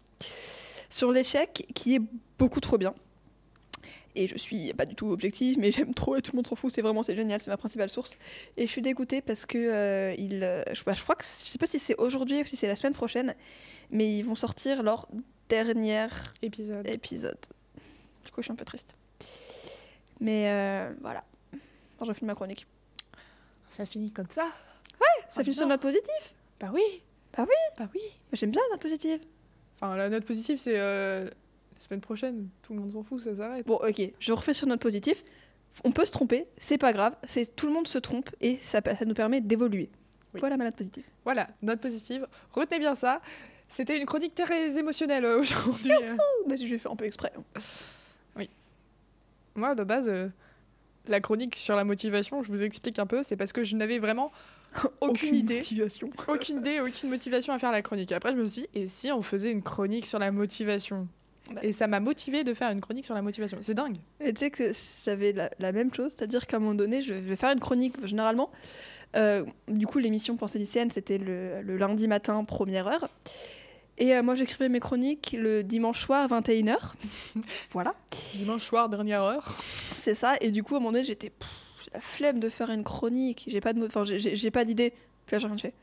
Sur 0.89 1.11
l'échec, 1.11 1.67
qui 1.75 1.97
est 1.97 2.03
beaucoup 2.39 2.61
trop 2.61 2.79
bien. 2.79 2.95
Et 4.17 4.29
je 4.29 4.37
suis 4.37 4.73
pas 4.75 4.85
du 4.87 4.95
tout 4.95 5.11
objective, 5.11 5.59
mais 5.59 5.73
j'aime 5.73 5.93
trop 5.95 6.17
et 6.17 6.23
tout 6.23 6.33
le 6.33 6.37
monde 6.37 6.47
s'en 6.47 6.55
fout. 6.57 6.73
C'est 6.73 6.83
vraiment 6.83 7.03
c'est 7.03 7.17
génial, 7.17 7.41
c'est 7.41 7.51
ma 7.51 7.57
principale 7.57 7.91
source. 7.91 8.17
Et 8.57 8.67
je 8.67 8.71
suis 8.71 8.83
dégoûtée 8.83 9.21
parce 9.21 9.45
que 9.47 9.59
euh, 9.59 10.15
euh, 10.17 10.63
je, 10.73 10.85
bah, 10.85 10.93
je 10.95 11.03
crois 11.03 11.15
que 11.17 11.25
je 11.25 11.29
sais 11.51 11.59
pas 11.59 11.67
si 11.67 11.79
c'est 11.79 11.97
aujourd'hui 11.97 12.41
ou 12.41 12.45
si 12.45 12.57
c'est 12.57 12.69
la 12.69 12.77
semaine 12.77 12.93
prochaine, 12.95 13.35
mais 13.91 14.17
ils 14.19 14.23
vont 14.23 14.35
sortir 14.37 14.83
leur 14.83 15.09
dernier 15.49 16.07
Épisode. 16.43 16.89
épisode. 16.89 17.39
Du 18.25 18.31
coup, 18.31 18.41
je 18.41 18.45
suis 18.45 18.53
un 18.53 18.57
peu 18.57 18.65
triste. 18.65 18.95
Mais 20.21 20.49
euh, 20.49 20.93
voilà. 21.01 21.25
Enfin, 21.99 22.13
je 22.13 22.17
finis 22.17 22.29
ma 22.29 22.35
chronique. 22.35 22.67
Ça 23.69 23.85
finit 23.85 24.11
comme 24.13 24.31
ça 24.31 24.47
Ça 25.29 25.41
Ah 25.41 25.43
finit 25.45 25.55
sur 25.55 25.65
une 25.65 25.71
note 25.71 25.81
positive. 25.81 26.33
Bah 26.61 26.71
oui. 26.73 27.03
Bah 27.37 27.45
oui. 27.49 27.55
Bah 27.77 27.89
oui. 27.95 28.01
J'aime 28.33 28.53
bien 28.53 28.63
la 28.69 28.75
note 28.77 28.83
positive. 28.83 29.21
Enfin, 29.81 29.97
la 29.97 30.09
note 30.09 30.25
positive, 30.25 30.59
c'est 30.59 30.79
euh, 30.79 31.29
semaine 31.85 32.01
prochaine. 32.01 32.49
Tout 32.63 32.75
le 32.75 32.81
monde 32.81 32.93
s'en 32.93 33.03
fout, 33.03 33.21
ça 33.21 33.35
s'arrête. 33.37 33.67
Bon, 33.67 33.77
ok, 33.77 34.03
je 34.19 34.33
refais 34.33 34.55
sur 34.55 34.67
note 34.67 34.81
positive. 34.81 35.23
On 35.83 35.91
peut 35.93 36.05
se 36.05 36.13
tromper, 36.13 36.47
c'est 36.59 36.79
pas 36.79 36.93
grave. 36.93 37.15
C'est 37.27 37.55
tout 37.57 37.67
le 37.67 37.73
monde 37.73 37.89
se 37.89 37.99
trompe 37.99 38.31
et 38.41 38.59
ça, 38.63 38.81
ça 38.83 39.05
nous 39.05 39.15
permet 39.15 39.41
d'évoluer. 39.41 39.91
Oui. 40.33 40.41
Voilà 40.41 40.57
ma 40.57 40.65
note 40.65 40.77
positive. 40.77 41.05
Voilà, 41.25 41.49
note 41.63 41.81
positive. 41.81 42.27
Retenez 42.53 42.79
bien 42.79 42.95
ça. 42.95 43.21
C'était 43.69 43.99
une 43.99 44.07
chronique 44.07 44.35
très 44.35 44.77
émotionnelle 44.79 45.25
euh, 45.25 45.41
aujourd'hui. 45.41 45.91
Bah, 46.47 46.55
j'ai 46.57 46.79
fait 46.79 46.89
un 46.89 46.97
peu 46.97 47.07
exprès. 47.07 47.33
hein. 47.37 47.61
Moi, 49.57 49.75
de 49.77 49.85
base, 49.85 50.09
euh, 50.09 50.29
la 51.07 51.21
chronique 51.21 51.55
sur 51.57 51.77
la 51.77 51.85
motivation, 51.85 52.43
je 52.43 52.49
vous 52.49 52.63
explique 52.65 52.99
un 52.99 53.07
peu, 53.07 53.23
c'est 53.23 53.37
parce 53.37 53.53
que 53.53 53.63
je 53.63 53.77
n'avais 53.77 53.99
vraiment 54.01 54.33
aucune, 55.01 55.35
idée. 55.35 55.57
motivation. 55.59 56.11
Aucune 56.29 56.59
idée, 56.59 56.81
aucune 56.81 57.09
motivation 57.09 57.53
à 57.53 57.59
faire 57.61 57.71
la 57.71 57.81
chronique. 57.83 58.11
Après, 58.13 58.33
je 58.33 58.37
me 58.37 58.45
suis 58.47 58.63
dit, 58.63 58.69
et 58.75 58.87
si 58.87 59.13
on 59.13 59.23
faisait 59.23 59.53
une 59.53 59.63
chronique 59.63 60.07
sur 60.07 60.19
la 60.19 60.33
motivation? 60.33 61.07
Et 61.63 61.73
ça 61.73 61.87
m'a 61.87 62.01
motivé 62.01 62.43
de 62.45 62.55
faire 62.55 62.71
une 62.71 62.81
chronique 62.81 63.05
sur 63.05 63.15
la 63.15 63.23
motivation. 63.23 63.59
C'est 63.61 63.75
dingue. 63.75 63.97
Et 64.21 64.33
tu 64.33 64.41
sais 64.41 64.51
que 64.51 64.71
j'avais 65.05 65.33
la, 65.33 65.51
la 65.59 65.73
même 65.73 65.93
chose, 65.93 66.13
c'est-à-dire 66.17 66.47
qu'à 66.47 66.57
un 66.57 66.61
moment 66.61 66.75
donné, 66.75 67.03
je 67.03 67.13
vais 67.15 67.37
faire 67.37 67.51
une 67.53 67.61
chronique, 67.61 67.95
généralement. 68.07 68.51
euh, 69.17 69.45
du 69.69 69.87
coup, 69.87 69.99
l'émission 69.99 70.37
Pensée 70.37 70.59
lycéenne, 70.59 70.91
c'était 70.91 71.19
le, 71.19 71.61
le 71.63 71.77
lundi 71.77 72.09
matin, 72.09 72.43
première 72.45 72.89
heure. 72.89 73.09
Et 73.99 74.15
euh, 74.15 74.23
moi, 74.23 74.35
j'écrivais 74.35 74.69
mes 74.69 74.81
chroniques 74.81 75.37
le 75.39 75.63
dimanche 75.63 76.01
soir, 76.05 76.29
21h. 76.29 76.77
voilà. 77.73 77.95
Dimanche 78.35 78.65
soir, 78.65 78.89
dernière 78.89 79.23
heure. 79.23 79.57
C'est 79.97 80.15
ça. 80.15 80.35
Et 80.41 80.51
du 80.51 80.63
coup, 80.63 80.75
à 80.75 80.79
un 80.79 80.81
moment 80.81 80.93
donné, 80.93 81.05
j'étais. 81.05 81.31
la 81.93 82.01
flemme 82.01 82.41
de 82.41 82.49
faire 82.49 82.71
une 82.71 82.83
chronique. 82.85 83.45
J'ai 83.49 83.61
pas 83.61 83.73
de 83.73 83.85
Enfin, 83.87 84.03
j'ai- 84.05 84.51
pas 84.51 84.65
d'idée. 84.65 84.95
Puis 85.27 85.35
là, 85.35 85.39
j'ai 85.39 85.47
rien 85.47 85.59
fait. 85.59 85.75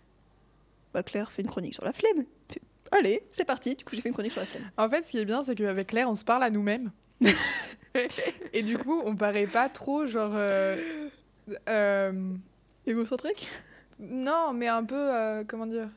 Bah, 0.94 1.04
Claire 1.04 1.32
fait 1.32 1.42
une 1.44 1.48
chronique 1.48 1.74
sur 1.76 1.86
la 1.86 1.94
flemme. 1.94 2.26
Puis, 2.50 2.60
Allez, 2.92 3.24
c'est 3.32 3.46
parti. 3.46 3.76
Du 3.76 3.84
coup, 3.86 3.96
j'ai 3.96 4.02
fait 4.02 4.10
une 4.10 4.14
chronique 4.14 4.34
sur 4.34 4.42
la 4.42 4.48
flemme. 4.48 4.70
En 4.78 4.90
fait, 4.90 5.04
ce 5.04 5.12
qui 5.12 5.18
est 5.20 5.26
bien, 5.26 5.42
c'est 5.42 5.56
qu'avec 5.56 5.88
Claire, 5.88 6.10
on 6.10 6.16
se 6.16 6.26
parle 6.26 6.44
à 6.44 6.50
nous-mêmes. 6.50 6.92
et 8.54 8.64
du 8.64 8.78
coup, 8.78 9.02
on 9.06 9.16
paraît 9.16 9.48
pas 9.48 9.70
trop 9.70 10.06
genre. 10.08 10.32
euh, 10.36 11.08
euh, 11.70 12.34
Égocentrique? 12.86 13.48
Non, 14.00 14.54
mais 14.54 14.68
un 14.68 14.84
peu. 14.84 14.96
euh, 14.96 15.44
comment 15.48 15.66
dire 15.68 15.90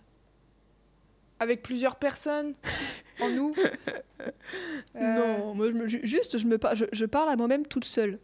Avec 1.41 1.63
plusieurs 1.63 1.97
personnes 1.97 2.55
en 3.21 3.29
nous. 3.31 3.55
Non, 4.95 5.55
moi, 5.55 5.67
je 5.87 5.99
juste, 6.03 6.39
je, 6.39 6.47
me 6.47 6.59
je 6.93 7.05
parle 7.05 7.29
à 7.29 7.37
moi-même 7.37 7.67
toute 7.67 7.85
seule. 7.85 8.19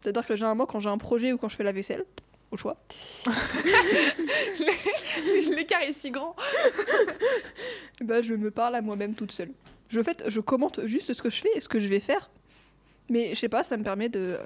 C'est-à-dire 0.00 0.24
que 0.24 0.36
généralement, 0.36 0.66
quand 0.66 0.78
j'ai 0.78 0.90
un 0.90 0.98
projet 0.98 1.32
ou 1.32 1.38
quand 1.38 1.48
je 1.48 1.56
fais 1.56 1.64
la 1.64 1.72
vaisselle, 1.72 2.04
au 2.50 2.56
choix, 2.56 2.76
L'écart 5.56 5.82
est 5.82 5.92
si 5.92 6.10
grand. 6.10 6.34
bah, 8.00 8.22
je 8.22 8.34
me 8.34 8.50
parle 8.50 8.74
à 8.76 8.80
moi-même 8.80 9.14
toute 9.14 9.32
seule. 9.32 9.50
Je, 9.88 10.02
fait, 10.02 10.24
je 10.28 10.40
commente 10.40 10.84
juste 10.86 11.12
ce 11.12 11.22
que 11.22 11.30
je 11.30 11.40
fais 11.42 11.50
et 11.54 11.60
ce 11.60 11.68
que 11.68 11.78
je 11.78 11.88
vais 11.88 12.00
faire. 12.00 12.30
Mais 13.10 13.34
je 13.34 13.40
sais 13.40 13.48
pas, 13.48 13.62
ça 13.62 13.76
me 13.76 13.84
permet 13.84 14.08
de. 14.08 14.38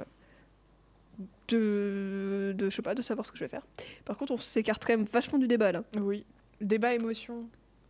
De, 1.49 2.55
de. 2.57 2.71
Je 2.71 2.75
sais 2.77 2.83
pas, 2.83 2.95
de 2.95 3.03
savoir 3.03 3.27
ce 3.27 3.33
que 3.33 3.39
je 3.39 3.45
vais 3.45 3.49
faire. 3.51 3.67
Par 4.05 4.17
contre, 4.17 4.33
on 4.33 4.39
s'écarte 4.39 4.85
quand 4.85 4.93
même 4.97 5.07
vachement 5.07 5.39
du 5.39 5.47
débat 5.49 5.73
là. 5.73 5.83
Oui. 5.99 6.25
Débat 6.61 6.95
émotion. 6.95 7.49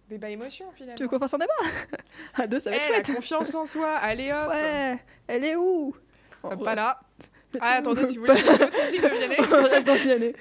Débat 0.09 0.31
émotion, 0.31 0.67
finalement. 0.75 0.97
Tu 0.97 1.03
veux 1.05 1.09
qu'on 1.09 1.19
fasse 1.19 1.35
un 1.35 1.39
débat? 1.39 1.53
À 2.35 2.47
deux, 2.47 2.61
ça 2.61 2.71
va 2.71 2.77
Eh, 2.77 2.81
être 2.81 3.09
la 3.09 3.15
confiance 3.15 3.55
en 3.55 3.65
soi, 3.65 3.91
allez 3.97 4.33
hop 4.33 4.49
Ouais, 4.51 4.99
elle 5.27 5.45
est 5.45 5.57
où? 5.57 5.95
Pas 6.65 6.75
là. 6.75 7.01
Ah, 7.61 7.75
attendez, 7.79 8.07
si 8.07 8.19
vous 8.19 8.27
voulez 8.27 8.41
musique 8.43 9.03
de 9.03 9.09
Vianney. 9.09 9.37
On 9.53 9.63
reste 9.65 9.87
dans 9.87 9.95
Vianney. 9.95 10.33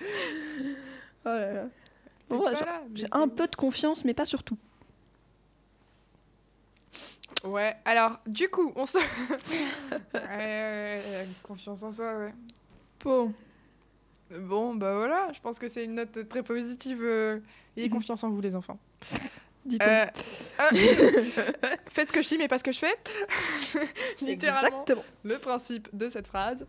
Oh 1.26 1.30
là 1.30 1.54
là. 1.54 1.64
C'est 2.30 2.36
Bon, 2.38 2.44
pas 2.44 2.84
j'ai- 2.96 3.06
un 3.12 3.28
peu 3.28 3.48
de 3.48 3.56
confiance, 3.56 4.06
mais 4.06 4.14
pas 4.14 4.26
surtout. 4.26 4.58
Ouais, 7.44 7.76
alors, 7.86 8.20
du 8.28 8.50
coup, 8.50 8.72
on 8.76 8.86
se. 8.86 8.98
ouais, 10.14 11.02
confiance 11.44 11.82
en 11.84 11.92
soi, 11.92 12.18
ouais. 12.18 12.34
Bon. 13.04 13.34
Bon, 14.40 14.76
bah 14.76 14.96
voilà, 14.96 15.30
je 15.34 15.40
pense 15.42 15.58
que 15.60 15.68
c'est 15.68 15.84
une 15.84 15.96
note 15.96 16.28
très 16.30 16.44
positive. 16.44 17.00
euh, 17.04 17.40
Ayez 17.76 17.88
Mhm. 17.88 17.94
confiance 17.94 18.24
en 18.24 18.30
vous, 18.30 18.42
les 18.42 18.56
enfants. 18.56 18.78
Dit-on. 19.66 19.86
Euh, 19.86 20.06
euh, 20.74 21.52
Faites 21.88 22.08
ce 22.08 22.14
que 22.14 22.22
je 22.22 22.30
dis, 22.30 22.38
mais 22.38 22.48
pas 22.48 22.58
ce 22.58 22.64
que 22.64 22.72
je 22.72 22.80
fais. 22.80 22.98
Littéralement, 24.22 24.82
Exactement. 24.82 25.04
le 25.24 25.38
principe 25.38 25.88
de 25.96 26.10
cette 26.10 26.28
phrase. 26.28 26.66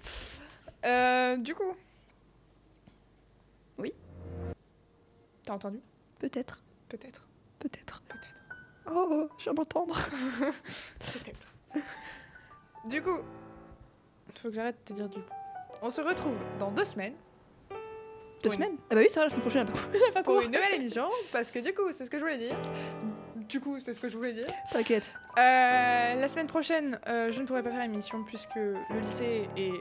Euh, 0.85 1.37
du 1.37 1.55
coup. 1.55 1.75
Oui. 3.79 3.93
T'as 5.45 5.55
entendu? 5.55 5.81
Peut-être. 6.19 6.63
Peut-être. 6.89 7.27
Peut-être. 7.59 8.03
Peut-être. 8.09 8.35
Oh, 8.91 9.09
oh, 9.11 9.29
je 9.39 9.45
viens 9.45 9.55
d'entendre. 9.55 9.95
Peut-être. 10.41 11.83
Du 12.87 13.01
coup, 13.01 13.21
il 14.29 14.39
faut 14.39 14.49
que 14.49 14.55
j'arrête 14.55 14.77
de 14.81 14.85
te 14.85 14.93
dire 14.93 15.09
du 15.09 15.19
coup. 15.21 15.35
On 15.81 15.91
se 15.91 16.01
retrouve 16.01 16.37
dans 16.59 16.71
deux 16.71 16.85
semaines 16.85 17.15
Deux 18.43 18.49
une- 18.51 18.55
semaines 18.57 18.77
Ah 18.91 18.95
bah 18.95 19.01
oui, 19.01 19.07
c'est 19.09 19.17
vrai, 19.21 19.25
la 19.25 19.31
semaine 19.31 19.41
prochaine, 19.43 19.67
elle 20.07 20.13
pas- 20.15 20.23
pour 20.23 20.41
une 20.41 20.51
nouvelle 20.51 20.75
émission, 20.75 21.09
parce 21.33 21.51
que 21.51 21.59
du 21.61 21.73
coup, 21.75 21.83
c'est 21.93 22.05
ce 22.05 22.11
que 22.11 22.19
je 22.19 22.23
voulais 22.23 22.39
dire. 22.39 22.57
Du 23.37 23.61
coup, 23.61 23.79
c'est 23.81 23.93
ce 23.93 24.01
que 24.01 24.09
je 24.09 24.17
voulais 24.17 24.33
dire. 24.33 24.47
T'inquiète. 24.73 25.13
Euh, 25.39 26.15
la 26.15 26.29
semaine 26.29 26.47
prochaine, 26.47 26.99
euh, 27.09 27.31
je 27.33 27.41
ne 27.41 27.47
pourrai 27.47 27.63
pas 27.63 27.71
faire 27.71 27.83
émission 27.83 28.23
puisque 28.25 28.55
le 28.57 29.01
lycée 29.01 29.49
est 29.57 29.73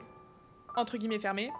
entre 0.76 0.97
guillemets 0.97 1.19
fermé. 1.19 1.52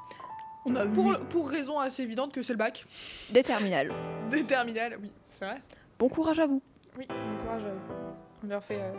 On 0.66 0.76
a 0.76 0.86
Pour, 0.86 1.18
pour 1.30 1.50
raison 1.50 1.80
assez 1.80 2.04
évidente 2.04 2.34
que 2.34 2.42
c'est 2.42 2.54
le 2.54 2.58
bac. 2.58 2.86
des 3.30 3.44
terminales. 3.44 3.92
Des 4.30 4.44
terminales, 4.44 4.98
oui, 5.02 5.12
c'est 5.28 5.46
vrai. 5.46 5.58
Bon 6.00 6.08
courage 6.10 6.40
à 6.40 6.46
vous. 6.48 6.62
Oui, 6.98 7.06
bon 7.08 7.44
courage. 7.44 7.64
euh, 7.66 8.12
On 8.44 8.48
leur 8.48 8.64
fait 8.64 8.80
euh, 8.80 8.92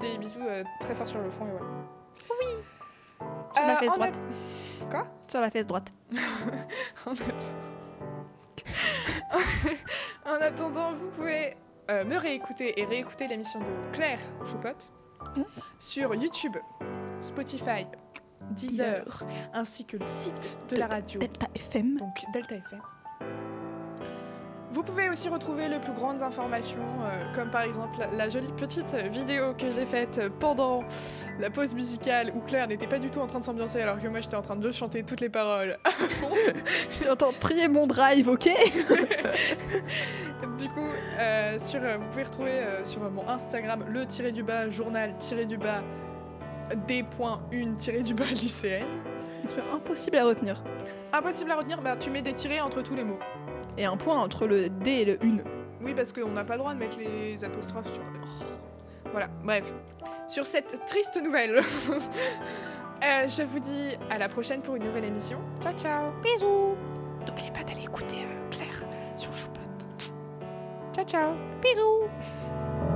des 0.00 0.16
bisous 0.18 0.40
très 0.80 0.94
forts 0.94 1.08
sur 1.08 1.20
le 1.20 1.30
front 1.30 1.46
et 1.46 1.50
voilà. 1.50 1.66
Oui. 2.40 2.46
Sur 3.54 3.66
la 3.66 3.76
fesse 3.76 3.92
droite. 3.94 4.20
Quoi? 4.90 5.06
Sur 5.28 5.40
la 5.40 5.50
fesse 5.50 5.66
droite. 5.66 5.88
En 7.06 7.12
att- 7.12 7.18
En 10.26 10.40
attendant, 10.40 10.92
vous 10.92 11.08
pouvez 11.10 11.56
euh, 11.90 12.04
me 12.04 12.16
réécouter 12.16 12.80
et 12.80 12.84
réécouter 12.84 13.26
l'émission 13.28 13.60
de 13.60 13.66
Claire 13.92 14.20
Choupotte 14.44 14.90
Mhm. 15.36 15.44
sur 15.78 16.14
YouTube, 16.14 16.56
Spotify, 17.20 17.86
Deezer, 18.50 19.04
ainsi 19.54 19.84
que 19.84 19.96
le 19.96 20.10
site 20.10 20.58
de, 20.68 20.74
De 20.74 20.80
la 20.80 20.88
radio, 20.88 21.20
Delta 21.20 21.46
FM. 21.54 21.96
donc 21.96 22.24
Delta 22.32 22.56
FM. 22.56 22.80
Vous 24.72 24.82
pouvez 24.82 25.10
aussi 25.10 25.28
retrouver 25.28 25.68
les 25.68 25.78
plus 25.78 25.92
grandes 25.92 26.22
informations, 26.22 26.80
euh, 27.02 27.30
comme 27.34 27.50
par 27.50 27.60
exemple 27.60 27.98
la, 28.10 28.30
jolie 28.30 28.50
petite 28.56 28.86
vidéo 29.10 29.52
que 29.52 29.70
j'ai 29.70 29.84
faite 29.84 30.18
pendant 30.40 30.82
la 31.38 31.50
pause 31.50 31.74
musicale 31.74 32.32
où 32.34 32.40
Claire 32.40 32.68
n'était 32.68 32.86
pas 32.86 32.98
du 32.98 33.10
tout 33.10 33.20
en 33.20 33.26
train 33.26 33.40
de 33.40 33.44
s'ambiancer 33.44 33.82
alors 33.82 33.98
que 33.98 34.08
moi 34.08 34.22
j'étais 34.22 34.36
en 34.36 34.40
train 34.40 34.56
de 34.56 34.70
chanter 34.70 35.02
toutes 35.02 35.20
les 35.20 35.28
paroles 35.28 35.76
Je 36.88 37.10
entends 37.10 37.32
trier 37.38 37.68
mon 37.68 37.86
drive, 37.86 38.28
ok? 38.28 38.48
Du 40.58 40.68
coup, 40.68 40.88
euh, 41.18 41.58
sur, 41.58 41.80
vous 41.80 42.06
pouvez 42.10 42.24
retrouver 42.24 42.52
euh, 42.52 42.84
sur 42.84 43.00
mon 43.10 43.28
Instagram 43.28 43.84
le 43.88 44.06
tiré 44.06 44.32
du 44.32 44.42
bas 44.42 44.70
journal 44.70 45.14
tiré 45.18 45.44
du 45.44 45.56
bas 45.56 45.82
d.1 46.88 47.76
tiré 47.76 48.02
du 48.02 48.14
bas 48.14 48.24
lycéenne. 48.24 48.86
Impossible 49.74 50.16
à 50.16 50.24
retenir. 50.24 50.62
Impossible 51.12 51.50
à 51.50 51.56
retenir, 51.56 51.82
bah, 51.82 51.96
tu 51.96 52.10
mets 52.10 52.22
des 52.22 52.32
tirés 52.32 52.60
entre 52.60 52.82
tous 52.82 52.94
les 52.94 53.04
mots. 53.04 53.18
Et 53.78 53.84
un 53.84 53.96
point 53.96 54.18
entre 54.18 54.46
le 54.46 54.68
D 54.68 54.90
et 54.90 55.04
le 55.04 55.24
une. 55.24 55.42
Oui, 55.82 55.94
parce 55.94 56.12
qu'on 56.12 56.30
n'a 56.30 56.44
pas 56.44 56.54
le 56.54 56.60
droit 56.60 56.74
de 56.74 56.78
mettre 56.78 56.98
les 56.98 57.42
apostrophes 57.44 57.92
sur. 57.92 58.02
Voilà, 59.10 59.28
bref. 59.44 59.72
Sur 60.28 60.46
cette 60.46 60.86
triste 60.86 61.20
nouvelle, 61.22 61.56
euh, 61.56 63.26
je 63.26 63.42
vous 63.42 63.58
dis 63.58 63.96
à 64.08 64.18
la 64.18 64.28
prochaine 64.28 64.62
pour 64.62 64.76
une 64.76 64.84
nouvelle 64.84 65.04
émission. 65.04 65.38
Ciao, 65.60 65.72
ciao. 65.74 66.10
Bisous. 66.22 66.76
N'oubliez 67.26 67.50
pas 67.50 67.64
d'aller 67.64 67.84
écouter 67.84 68.24
euh, 68.24 68.50
Claire 68.50 68.86
sur 69.16 69.32
Choupot. 69.32 69.60
Ciao, 70.94 71.04
ciao. 71.04 71.32
Bisous. 71.60 72.91